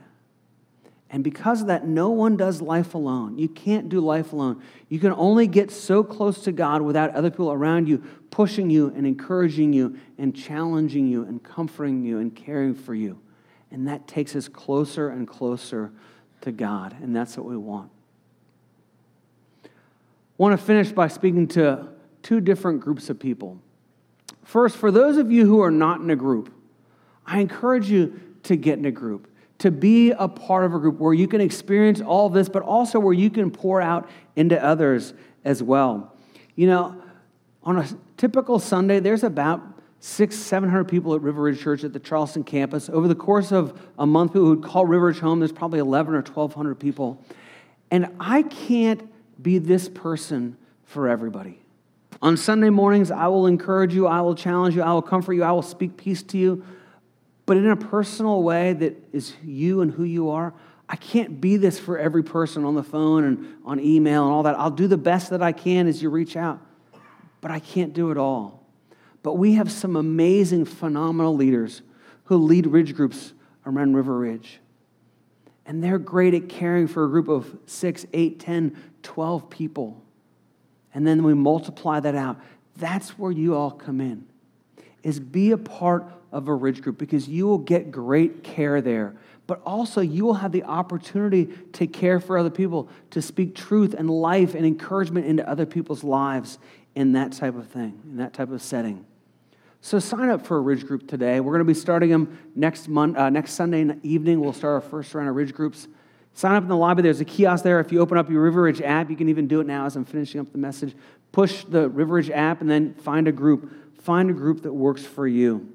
And 1.10 1.24
because 1.24 1.62
of 1.62 1.68
that, 1.68 1.88
no 1.88 2.12
one 2.12 2.38
does 2.38 2.62
life 2.62 2.94
alone. 2.94 3.40
You 3.40 3.50
can't 3.50 3.90
do 3.90 4.00
life 4.00 4.32
alone. 4.32 4.62
You 4.90 5.00
can 5.00 5.12
only 5.14 5.48
get 5.48 5.72
so 5.72 6.04
close 6.04 6.44
to 6.44 6.52
God 6.52 6.84
without 6.84 7.16
other 7.16 7.32
people 7.32 7.52
around 7.52 7.90
you 7.90 7.98
pushing 8.30 8.70
you 8.70 8.94
and 8.96 9.08
encouraging 9.08 9.74
you 9.74 9.98
and 10.20 10.36
challenging 10.36 11.08
you 11.08 11.24
and 11.24 11.42
comforting 11.42 12.04
you 12.04 12.20
and 12.20 12.36
caring 12.36 12.76
for 12.76 12.94
you. 12.94 13.20
And 13.72 13.88
that 13.88 14.08
takes 14.08 14.36
us 14.36 14.48
closer 14.48 15.10
and 15.10 15.28
closer 15.28 15.92
to 16.42 16.52
God. 16.52 16.96
And 17.02 17.16
that's 17.16 17.36
what 17.36 17.48
we 17.48 17.58
want 17.58 17.90
want 20.38 20.60
to 20.60 20.66
finish 20.66 20.92
by 20.92 21.08
speaking 21.08 21.48
to 21.50 21.88
two 22.24 22.42
different 22.42 22.82
groups 22.82 23.10
of 23.10 23.20
people. 23.20 23.60
First, 24.44 24.78
for 24.78 24.92
those 24.92 25.18
of 25.18 25.32
you 25.32 25.46
who 25.46 25.62
are 25.62 25.72
not 25.72 26.02
in 26.02 26.10
a 26.10 26.16
group, 26.16 26.54
I 27.26 27.40
encourage 27.40 27.90
you 27.90 28.20
to 28.44 28.56
get 28.56 28.78
in 28.78 28.86
a 28.86 28.92
group, 28.92 29.28
to 29.60 29.72
be 29.72 30.12
a 30.12 30.28
part 30.28 30.66
of 30.66 30.74
a 30.74 30.80
group 30.80 31.00
where 31.00 31.14
you 31.14 31.28
can 31.28 31.42
experience 31.42 32.02
all 32.02 32.30
this, 32.30 32.50
but 32.50 32.62
also 32.62 33.00
where 33.00 33.14
you 33.14 33.30
can 33.30 33.50
pour 33.50 33.82
out 33.82 34.10
into 34.36 34.62
others 34.64 35.14
as 35.44 35.64
well. 35.64 36.16
You 36.56 36.68
know, 36.68 37.02
on 37.64 37.80
a 37.80 37.88
typical 38.18 38.60
Sunday, 38.60 39.00
there's 39.00 39.24
about 39.24 39.62
six, 40.00 40.36
700 40.36 40.84
people 40.84 41.16
at 41.16 41.22
River 41.22 41.42
Ridge 41.44 41.62
Church 41.62 41.84
at 41.84 41.94
the 41.94 42.00
Charleston 42.00 42.44
campus. 42.44 42.90
Over 42.90 43.08
the 43.08 43.16
course 43.16 43.52
of 43.52 43.80
a 43.98 44.06
month, 44.06 44.34
people 44.34 44.50
would 44.50 44.64
call 44.64 44.86
River 44.86 45.08
Ridge 45.08 45.20
home. 45.20 45.40
There's 45.40 45.52
probably 45.52 45.80
11 45.80 46.14
or 46.14 46.22
1,200 46.22 46.76
people. 46.76 47.24
And 47.90 48.16
I 48.20 48.44
can't 48.44 49.10
be 49.42 49.58
this 49.58 49.90
person 49.90 50.58
for 50.84 51.08
everybody. 51.08 51.60
On 52.22 52.38
Sunday 52.38 52.70
mornings, 52.70 53.12
I 53.12 53.28
will 53.28 53.48
encourage 53.48 53.94
you, 53.94 54.08
I 54.08 54.22
will 54.22 54.36
challenge 54.36 54.76
you, 54.76 54.82
I 54.82 54.94
will 54.94 55.02
comfort 55.02 55.34
you, 55.34 55.44
I 55.44 55.52
will 55.52 55.62
speak 55.62 55.98
peace 55.98 56.24
to 56.24 56.38
you. 56.38 56.64
But 57.46 57.58
in 57.58 57.70
a 57.70 57.76
personal 57.76 58.42
way 58.42 58.74
that 58.74 58.96
is 59.14 59.34
you 59.44 59.82
and 59.82 59.92
who 59.92 60.04
you 60.04 60.30
are, 60.30 60.54
I 60.88 60.96
can't 60.96 61.42
be 61.42 61.58
this 61.58 61.80
for 61.80 61.98
every 61.98 62.24
person 62.24 62.64
on 62.64 62.76
the 62.76 62.84
phone 62.84 63.24
and 63.24 63.56
on 63.66 63.80
email 63.80 64.24
and 64.24 64.34
all 64.34 64.44
that. 64.44 64.58
I'll 64.58 64.72
do 64.72 64.88
the 64.88 64.98
best 64.98 65.32
that 65.32 65.42
I 65.42 65.52
can 65.52 65.88
as 65.88 66.02
you 66.02 66.10
reach 66.10 66.36
out, 66.36 66.60
but 67.42 67.52
I 67.52 67.60
can't 67.60 67.94
do 67.94 68.12
it 68.12 68.18
all. 68.18 68.64
But 69.24 69.34
we 69.34 69.54
have 69.54 69.72
some 69.72 69.96
amazing, 69.96 70.66
phenomenal 70.66 71.36
leaders 71.36 71.82
who 72.26 72.38
lead 72.38 72.68
ridge 72.68 72.96
groups 72.96 73.34
around 73.66 73.96
River 73.96 74.18
Ridge. 74.18 74.60
And 75.66 75.84
they're 75.84 75.98
great 75.98 76.34
at 76.34 76.48
caring 76.48 76.88
for 76.88 77.06
a 77.06 77.10
group 77.10 77.28
of 77.28 77.58
six, 77.66 78.06
eight, 78.14 78.40
ten, 78.40 78.78
12 79.04 79.50
people. 79.50 80.02
And 80.94 81.06
then 81.06 81.24
we 81.24 81.34
multiply 81.34 82.00
that 82.00 82.16
out. 82.16 82.40
That's 82.78 83.18
where 83.18 83.32
you 83.32 83.56
all 83.56 83.72
come 83.72 84.00
in. 84.00 84.28
Is 85.04 85.20
be 85.20 85.52
a 85.52 85.58
part 85.58 86.06
of 86.32 86.48
a 86.48 86.54
ridge 86.54 86.82
group 86.82 86.98
because 86.98 87.28
you 87.28 87.48
will 87.48 87.58
get 87.58 87.92
great 87.92 88.44
care 88.44 88.82
there. 88.82 89.16
But 89.48 89.62
also, 89.66 90.02
you 90.02 90.26
will 90.26 90.34
have 90.36 90.52
the 90.52 90.64
opportunity 90.64 91.46
to 91.74 91.86
care 91.86 92.20
for 92.20 92.38
other 92.38 92.50
people, 92.50 92.90
to 93.12 93.22
speak 93.22 93.56
truth 93.56 93.94
and 93.94 94.10
life 94.10 94.56
and 94.56 94.66
encouragement 94.66 95.28
into 95.28 95.48
other 95.48 95.66
people's 95.66 96.04
lives 96.04 96.58
in 96.96 97.12
that 97.12 97.34
type 97.34 97.56
of 97.56 97.68
thing, 97.68 98.00
in 98.06 98.18
that 98.18 98.34
type 98.34 98.52
of 98.52 98.62
setting. 98.62 99.06
So 99.86 100.00
sign 100.00 100.30
up 100.30 100.44
for 100.44 100.58
a 100.58 100.62
Ridge 100.62 100.88
group 100.88 101.08
today. 101.08 101.40
We're 101.40 101.52
going 101.52 101.60
to 101.60 101.72
be 101.72 101.76
starting 101.76 102.10
them 102.10 102.40
next, 102.56 102.88
month, 102.88 103.18
uh, 103.18 103.30
next 103.30 103.52
Sunday 103.52 103.96
evening. 104.02 104.40
We'll 104.40 104.52
start 104.52 104.74
our 104.74 104.90
first 104.90 105.14
round 105.14 105.30
of 105.30 105.36
Ridge 105.36 105.54
groups. 105.54 105.88
Sign 106.34 106.56
up 106.56 106.64
in 106.64 106.70
the 106.70 106.76
lobby. 106.76 107.04
There's 107.04 107.22
a 107.22 107.26
kiosk 107.26 107.64
there. 107.64 107.80
If 107.80 107.92
you 107.92 108.00
open 108.00 108.18
up 108.18 108.28
your 108.28 108.42
River 108.42 108.64
Ridge 108.64 108.82
app, 108.82 109.12
you 109.12 109.16
can 109.16 109.30
even 109.30 109.48
do 109.48 109.60
it 109.60 109.68
now 109.68 109.86
as 109.86 109.96
I'm 109.96 110.04
finishing 110.04 110.42
up 110.42 110.52
the 110.52 110.58
message. 110.58 110.96
Push 111.32 111.66
the 111.66 111.88
River 111.88 112.16
Ridge 112.16 112.32
app 112.32 112.62
and 112.62 112.70
then 112.70 112.96
find 112.96 113.28
a 113.28 113.32
group. 113.32 114.02
Find 114.02 114.32
a 114.32 114.34
group 114.34 114.64
that 114.64 114.74
works 114.74 115.06
for 115.06 115.28
you. 115.28 115.72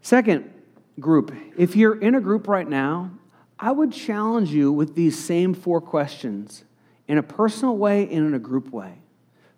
Second 0.00 0.50
group, 0.98 1.30
if 1.58 1.76
you're 1.76 2.00
in 2.00 2.14
a 2.14 2.22
group 2.22 2.48
right 2.48 2.66
now, 2.66 3.10
I 3.58 3.70
would 3.72 3.92
challenge 3.92 4.48
you 4.48 4.72
with 4.72 4.94
these 4.94 5.22
same 5.22 5.52
four 5.52 5.82
questions 5.82 6.64
in 7.06 7.18
a 7.18 7.22
personal 7.22 7.76
way 7.76 8.04
and 8.04 8.26
in 8.26 8.32
a 8.32 8.38
group 8.38 8.72
way. 8.72 8.94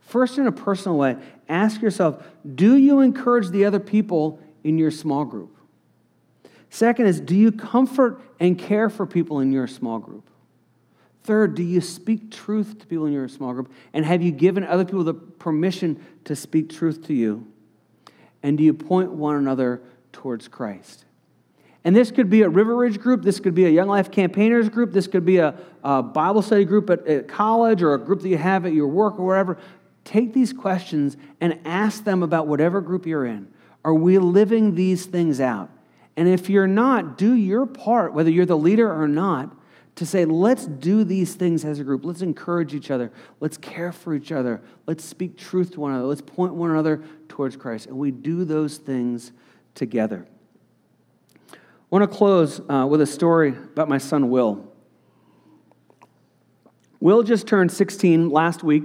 First, 0.08 0.38
in 0.38 0.46
a 0.46 0.52
personal 0.52 0.96
way, 0.96 1.16
ask 1.50 1.82
yourself 1.82 2.24
do 2.54 2.76
you 2.76 3.00
encourage 3.00 3.48
the 3.50 3.66
other 3.66 3.78
people 3.78 4.40
in 4.64 4.78
your 4.78 4.90
small 4.90 5.26
group? 5.26 5.54
Second 6.70 7.06
is 7.06 7.20
do 7.20 7.36
you 7.36 7.52
comfort 7.52 8.20
and 8.40 8.58
care 8.58 8.88
for 8.88 9.06
people 9.06 9.40
in 9.40 9.52
your 9.52 9.66
small 9.66 9.98
group? 9.98 10.30
Third, 11.24 11.54
do 11.54 11.62
you 11.62 11.82
speak 11.82 12.30
truth 12.30 12.78
to 12.78 12.86
people 12.86 13.04
in 13.04 13.12
your 13.12 13.28
small 13.28 13.52
group? 13.52 13.70
And 13.92 14.02
have 14.06 14.22
you 14.22 14.32
given 14.32 14.64
other 14.64 14.86
people 14.86 15.04
the 15.04 15.12
permission 15.12 16.02
to 16.24 16.34
speak 16.34 16.70
truth 16.70 17.06
to 17.08 17.14
you? 17.14 17.46
And 18.42 18.56
do 18.56 18.64
you 18.64 18.72
point 18.72 19.12
one 19.12 19.36
another 19.36 19.82
towards 20.12 20.48
Christ? 20.48 21.04
And 21.84 21.94
this 21.94 22.10
could 22.10 22.28
be 22.28 22.42
a 22.42 22.48
River 22.48 22.76
Ridge 22.76 23.00
group, 23.00 23.22
this 23.22 23.40
could 23.40 23.54
be 23.54 23.66
a 23.66 23.70
Young 23.70 23.88
Life 23.88 24.10
Campaigners 24.10 24.68
group, 24.68 24.92
this 24.92 25.06
could 25.06 25.24
be 25.24 25.38
a, 25.38 25.54
a 25.84 26.02
Bible 26.02 26.42
study 26.42 26.64
group 26.64 26.90
at, 26.90 27.06
at 27.06 27.28
college 27.28 27.82
or 27.82 27.94
a 27.94 27.98
group 27.98 28.20
that 28.20 28.28
you 28.28 28.36
have 28.36 28.66
at 28.66 28.72
your 28.72 28.88
work 28.88 29.18
or 29.18 29.24
wherever. 29.24 29.56
Take 30.08 30.32
these 30.32 30.54
questions 30.54 31.18
and 31.38 31.60
ask 31.66 32.04
them 32.04 32.22
about 32.22 32.46
whatever 32.46 32.80
group 32.80 33.04
you're 33.04 33.26
in. 33.26 33.46
Are 33.84 33.92
we 33.92 34.16
living 34.16 34.74
these 34.74 35.04
things 35.04 35.38
out? 35.38 35.68
And 36.16 36.26
if 36.26 36.48
you're 36.48 36.66
not, 36.66 37.18
do 37.18 37.34
your 37.34 37.66
part, 37.66 38.14
whether 38.14 38.30
you're 38.30 38.46
the 38.46 38.56
leader 38.56 38.90
or 38.90 39.06
not, 39.06 39.54
to 39.96 40.06
say, 40.06 40.24
let's 40.24 40.64
do 40.64 41.04
these 41.04 41.34
things 41.34 41.62
as 41.62 41.78
a 41.78 41.84
group. 41.84 42.06
Let's 42.06 42.22
encourage 42.22 42.72
each 42.72 42.90
other. 42.90 43.12
Let's 43.40 43.58
care 43.58 43.92
for 43.92 44.14
each 44.14 44.32
other. 44.32 44.62
Let's 44.86 45.04
speak 45.04 45.36
truth 45.36 45.72
to 45.72 45.80
one 45.80 45.92
another. 45.92 46.06
Let's 46.06 46.22
point 46.22 46.54
one 46.54 46.70
another 46.70 47.04
towards 47.28 47.58
Christ. 47.58 47.88
And 47.88 47.98
we 47.98 48.10
do 48.10 48.46
those 48.46 48.78
things 48.78 49.32
together. 49.74 50.26
I 51.52 51.56
want 51.90 52.10
to 52.10 52.16
close 52.16 52.62
uh, 52.70 52.86
with 52.88 53.02
a 53.02 53.06
story 53.06 53.50
about 53.50 53.90
my 53.90 53.98
son, 53.98 54.30
Will. 54.30 54.72
Will 56.98 57.22
just 57.22 57.46
turned 57.46 57.70
16 57.70 58.30
last 58.30 58.64
week. 58.64 58.84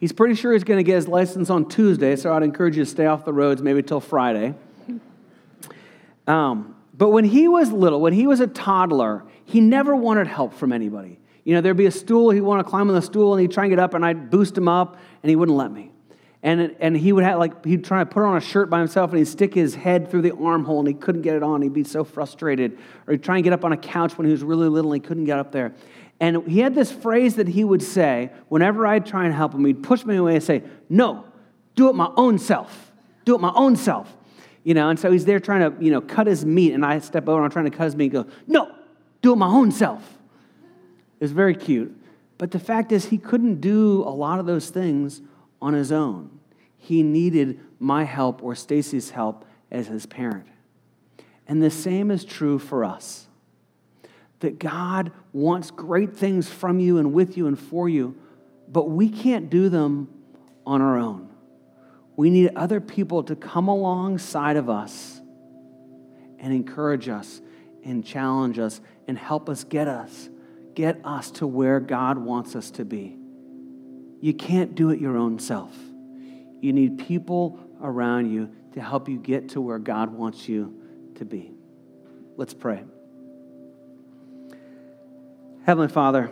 He's 0.00 0.12
pretty 0.12 0.34
sure 0.34 0.52
he's 0.52 0.64
going 0.64 0.78
to 0.78 0.84
get 0.84 0.94
his 0.94 1.08
license 1.08 1.50
on 1.50 1.68
Tuesday, 1.68 2.14
so 2.16 2.32
I'd 2.32 2.42
encourage 2.42 2.76
you 2.76 2.84
to 2.84 2.90
stay 2.90 3.06
off 3.06 3.24
the 3.24 3.32
roads 3.32 3.62
maybe 3.62 3.82
till 3.82 4.00
Friday. 4.00 4.54
Um, 6.26 6.76
but 6.94 7.08
when 7.08 7.24
he 7.24 7.48
was 7.48 7.72
little, 7.72 8.00
when 8.00 8.12
he 8.12 8.26
was 8.26 8.40
a 8.40 8.46
toddler, 8.46 9.24
he 9.44 9.60
never 9.60 9.96
wanted 9.96 10.26
help 10.26 10.54
from 10.54 10.72
anybody. 10.72 11.18
You 11.44 11.54
know, 11.54 11.60
there'd 11.62 11.76
be 11.76 11.86
a 11.86 11.90
stool, 11.90 12.30
he'd 12.30 12.42
want 12.42 12.64
to 12.64 12.68
climb 12.68 12.88
on 12.88 12.94
the 12.94 13.02
stool, 13.02 13.32
and 13.32 13.40
he'd 13.40 13.50
try 13.50 13.64
and 13.64 13.70
get 13.70 13.78
up, 13.78 13.94
and 13.94 14.04
I'd 14.04 14.30
boost 14.30 14.56
him 14.56 14.68
up, 14.68 14.98
and 15.22 15.30
he 15.30 15.36
wouldn't 15.36 15.56
let 15.56 15.72
me. 15.72 15.90
And, 16.42 16.76
and 16.78 16.96
he 16.96 17.12
would 17.12 17.24
have, 17.24 17.38
like, 17.38 17.64
he'd 17.64 17.84
try 17.84 17.98
to 17.98 18.06
put 18.06 18.22
on 18.22 18.36
a 18.36 18.40
shirt 18.40 18.70
by 18.70 18.78
himself, 18.78 19.10
and 19.10 19.18
he'd 19.18 19.26
stick 19.26 19.54
his 19.54 19.74
head 19.74 20.10
through 20.10 20.22
the 20.22 20.36
armhole, 20.36 20.78
and 20.78 20.86
he 20.86 20.94
couldn't 20.94 21.22
get 21.22 21.34
it 21.34 21.42
on. 21.42 21.62
He'd 21.62 21.72
be 21.72 21.82
so 21.82 22.04
frustrated. 22.04 22.78
Or 23.06 23.12
he'd 23.12 23.24
try 23.24 23.36
and 23.36 23.44
get 23.44 23.52
up 23.52 23.64
on 23.64 23.72
a 23.72 23.76
couch 23.76 24.16
when 24.16 24.26
he 24.26 24.30
was 24.30 24.44
really 24.44 24.68
little, 24.68 24.92
and 24.92 25.02
he 25.02 25.06
couldn't 25.06 25.24
get 25.24 25.38
up 25.38 25.50
there. 25.50 25.72
And 26.20 26.48
he 26.48 26.60
had 26.60 26.74
this 26.74 26.90
phrase 26.90 27.36
that 27.36 27.48
he 27.48 27.62
would 27.62 27.82
say 27.82 28.30
whenever 28.48 28.86
I'd 28.86 29.06
try 29.06 29.24
and 29.24 29.34
help 29.34 29.54
him. 29.54 29.64
He'd 29.64 29.82
push 29.82 30.04
me 30.04 30.16
away 30.16 30.34
and 30.34 30.42
say, 30.42 30.62
No, 30.88 31.24
do 31.76 31.88
it 31.88 31.94
my 31.94 32.10
own 32.16 32.38
self. 32.38 32.92
Do 33.24 33.34
it 33.34 33.40
my 33.40 33.52
own 33.54 33.76
self. 33.76 34.12
You 34.64 34.74
know, 34.74 34.90
and 34.90 34.98
so 34.98 35.12
he's 35.12 35.24
there 35.24 35.38
trying 35.38 35.60
to, 35.60 35.84
you 35.84 35.90
know, 35.90 36.00
cut 36.00 36.26
his 36.26 36.44
meat, 36.44 36.72
and 36.72 36.84
I 36.84 36.98
step 36.98 37.28
over 37.28 37.38
and 37.38 37.44
I'm 37.44 37.50
trying 37.50 37.70
to 37.70 37.76
cut 37.76 37.84
his 37.84 37.96
meat 37.96 38.12
and 38.12 38.24
go, 38.24 38.32
No, 38.46 38.74
do 39.22 39.32
it 39.32 39.36
my 39.36 39.46
own 39.46 39.70
self. 39.70 40.02
It 41.20 41.24
was 41.24 41.32
very 41.32 41.54
cute. 41.54 41.96
But 42.36 42.50
the 42.50 42.58
fact 42.58 42.92
is, 42.92 43.06
he 43.06 43.18
couldn't 43.18 43.60
do 43.60 44.02
a 44.02 44.10
lot 44.10 44.40
of 44.40 44.46
those 44.46 44.70
things 44.70 45.22
on 45.60 45.74
his 45.74 45.90
own. 45.90 46.38
He 46.76 47.02
needed 47.02 47.60
my 47.78 48.04
help 48.04 48.42
or 48.42 48.54
Stacy's 48.54 49.10
help 49.10 49.44
as 49.70 49.88
his 49.88 50.06
parent. 50.06 50.46
And 51.46 51.62
the 51.62 51.70
same 51.70 52.10
is 52.10 52.24
true 52.24 52.58
for 52.58 52.84
us 52.84 53.27
that 54.40 54.58
God 54.58 55.12
wants 55.32 55.70
great 55.70 56.16
things 56.16 56.48
from 56.48 56.78
you 56.78 56.98
and 56.98 57.12
with 57.12 57.36
you 57.36 57.46
and 57.46 57.58
for 57.58 57.88
you, 57.88 58.16
but 58.68 58.90
we 58.90 59.08
can't 59.08 59.50
do 59.50 59.68
them 59.68 60.08
on 60.66 60.80
our 60.80 60.98
own. 60.98 61.28
We 62.16 62.30
need 62.30 62.50
other 62.56 62.80
people 62.80 63.22
to 63.24 63.36
come 63.36 63.68
alongside 63.68 64.56
of 64.56 64.68
us 64.68 65.20
and 66.38 66.52
encourage 66.52 67.08
us 67.08 67.40
and 67.84 68.04
challenge 68.04 68.58
us 68.58 68.80
and 69.06 69.18
help 69.18 69.48
us 69.48 69.64
get 69.64 69.88
us 69.88 70.28
get 70.78 71.00
us 71.04 71.32
to 71.32 71.44
where 71.44 71.80
God 71.80 72.18
wants 72.18 72.54
us 72.54 72.70
to 72.70 72.84
be. 72.84 73.16
You 74.20 74.32
can't 74.32 74.76
do 74.76 74.90
it 74.90 75.00
your 75.00 75.16
own 75.16 75.40
self. 75.40 75.76
You 76.60 76.72
need 76.72 76.98
people 76.98 77.58
around 77.82 78.30
you 78.30 78.48
to 78.74 78.80
help 78.80 79.08
you 79.08 79.18
get 79.18 79.48
to 79.50 79.60
where 79.60 79.80
God 79.80 80.12
wants 80.12 80.48
you 80.48 80.80
to 81.16 81.24
be. 81.24 81.50
Let's 82.36 82.54
pray. 82.54 82.84
Heavenly 85.68 85.88
Father, 85.88 86.30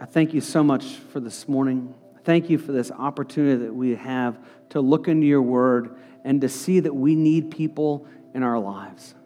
I 0.00 0.04
thank 0.04 0.32
you 0.32 0.40
so 0.40 0.62
much 0.62 0.84
for 1.12 1.18
this 1.18 1.48
morning. 1.48 1.92
Thank 2.22 2.48
you 2.48 2.56
for 2.56 2.70
this 2.70 2.92
opportunity 2.92 3.64
that 3.64 3.74
we 3.74 3.96
have 3.96 4.38
to 4.68 4.80
look 4.80 5.08
into 5.08 5.26
your 5.26 5.42
word 5.42 5.98
and 6.24 6.40
to 6.42 6.48
see 6.48 6.78
that 6.78 6.94
we 6.94 7.16
need 7.16 7.50
people 7.50 8.06
in 8.32 8.44
our 8.44 8.60
lives. 8.60 9.16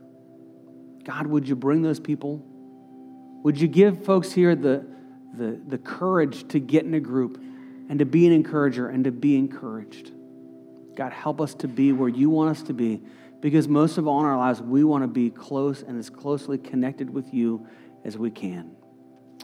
God, 1.05 1.27
would 1.27 1.47
you 1.47 1.57
bring 1.57 1.83
those 1.83 2.01
people? 2.01 2.43
Would 3.43 3.61
you 3.61 3.69
give 3.69 4.07
folks 4.07 4.33
here 4.33 4.57
the, 4.57 4.87
the, 5.35 5.61
the 5.67 5.77
courage 5.77 6.49
to 6.49 6.59
get 6.59 6.87
in 6.87 6.95
a 6.95 7.01
group 7.01 7.37
and 7.91 7.99
to 7.99 8.07
be 8.07 8.27
an 8.27 8.33
encourager 8.33 8.89
and 8.89 9.05
to 9.05 9.13
be 9.13 9.37
encouraged? 9.37 10.11
God, 10.97 11.13
help 11.13 11.43
us 11.43 11.53
to 11.57 11.69
be 11.69 11.93
where 11.93 12.09
you 12.09 12.31
want 12.31 12.49
us 12.49 12.63
to 12.63 12.73
be 12.73 13.03
because 13.43 13.69
most 13.69 13.99
of 13.99 14.09
all 14.09 14.21
in 14.21 14.25
our 14.25 14.39
lives, 14.39 14.63
we 14.63 14.85
want 14.85 15.05
to 15.05 15.09
be 15.09 15.29
close 15.29 15.83
and 15.83 15.99
as 15.99 16.09
closely 16.09 16.57
connected 16.57 17.11
with 17.11 17.35
you 17.35 17.67
as 18.07 18.17
we 18.17 18.31
can. 18.31 18.75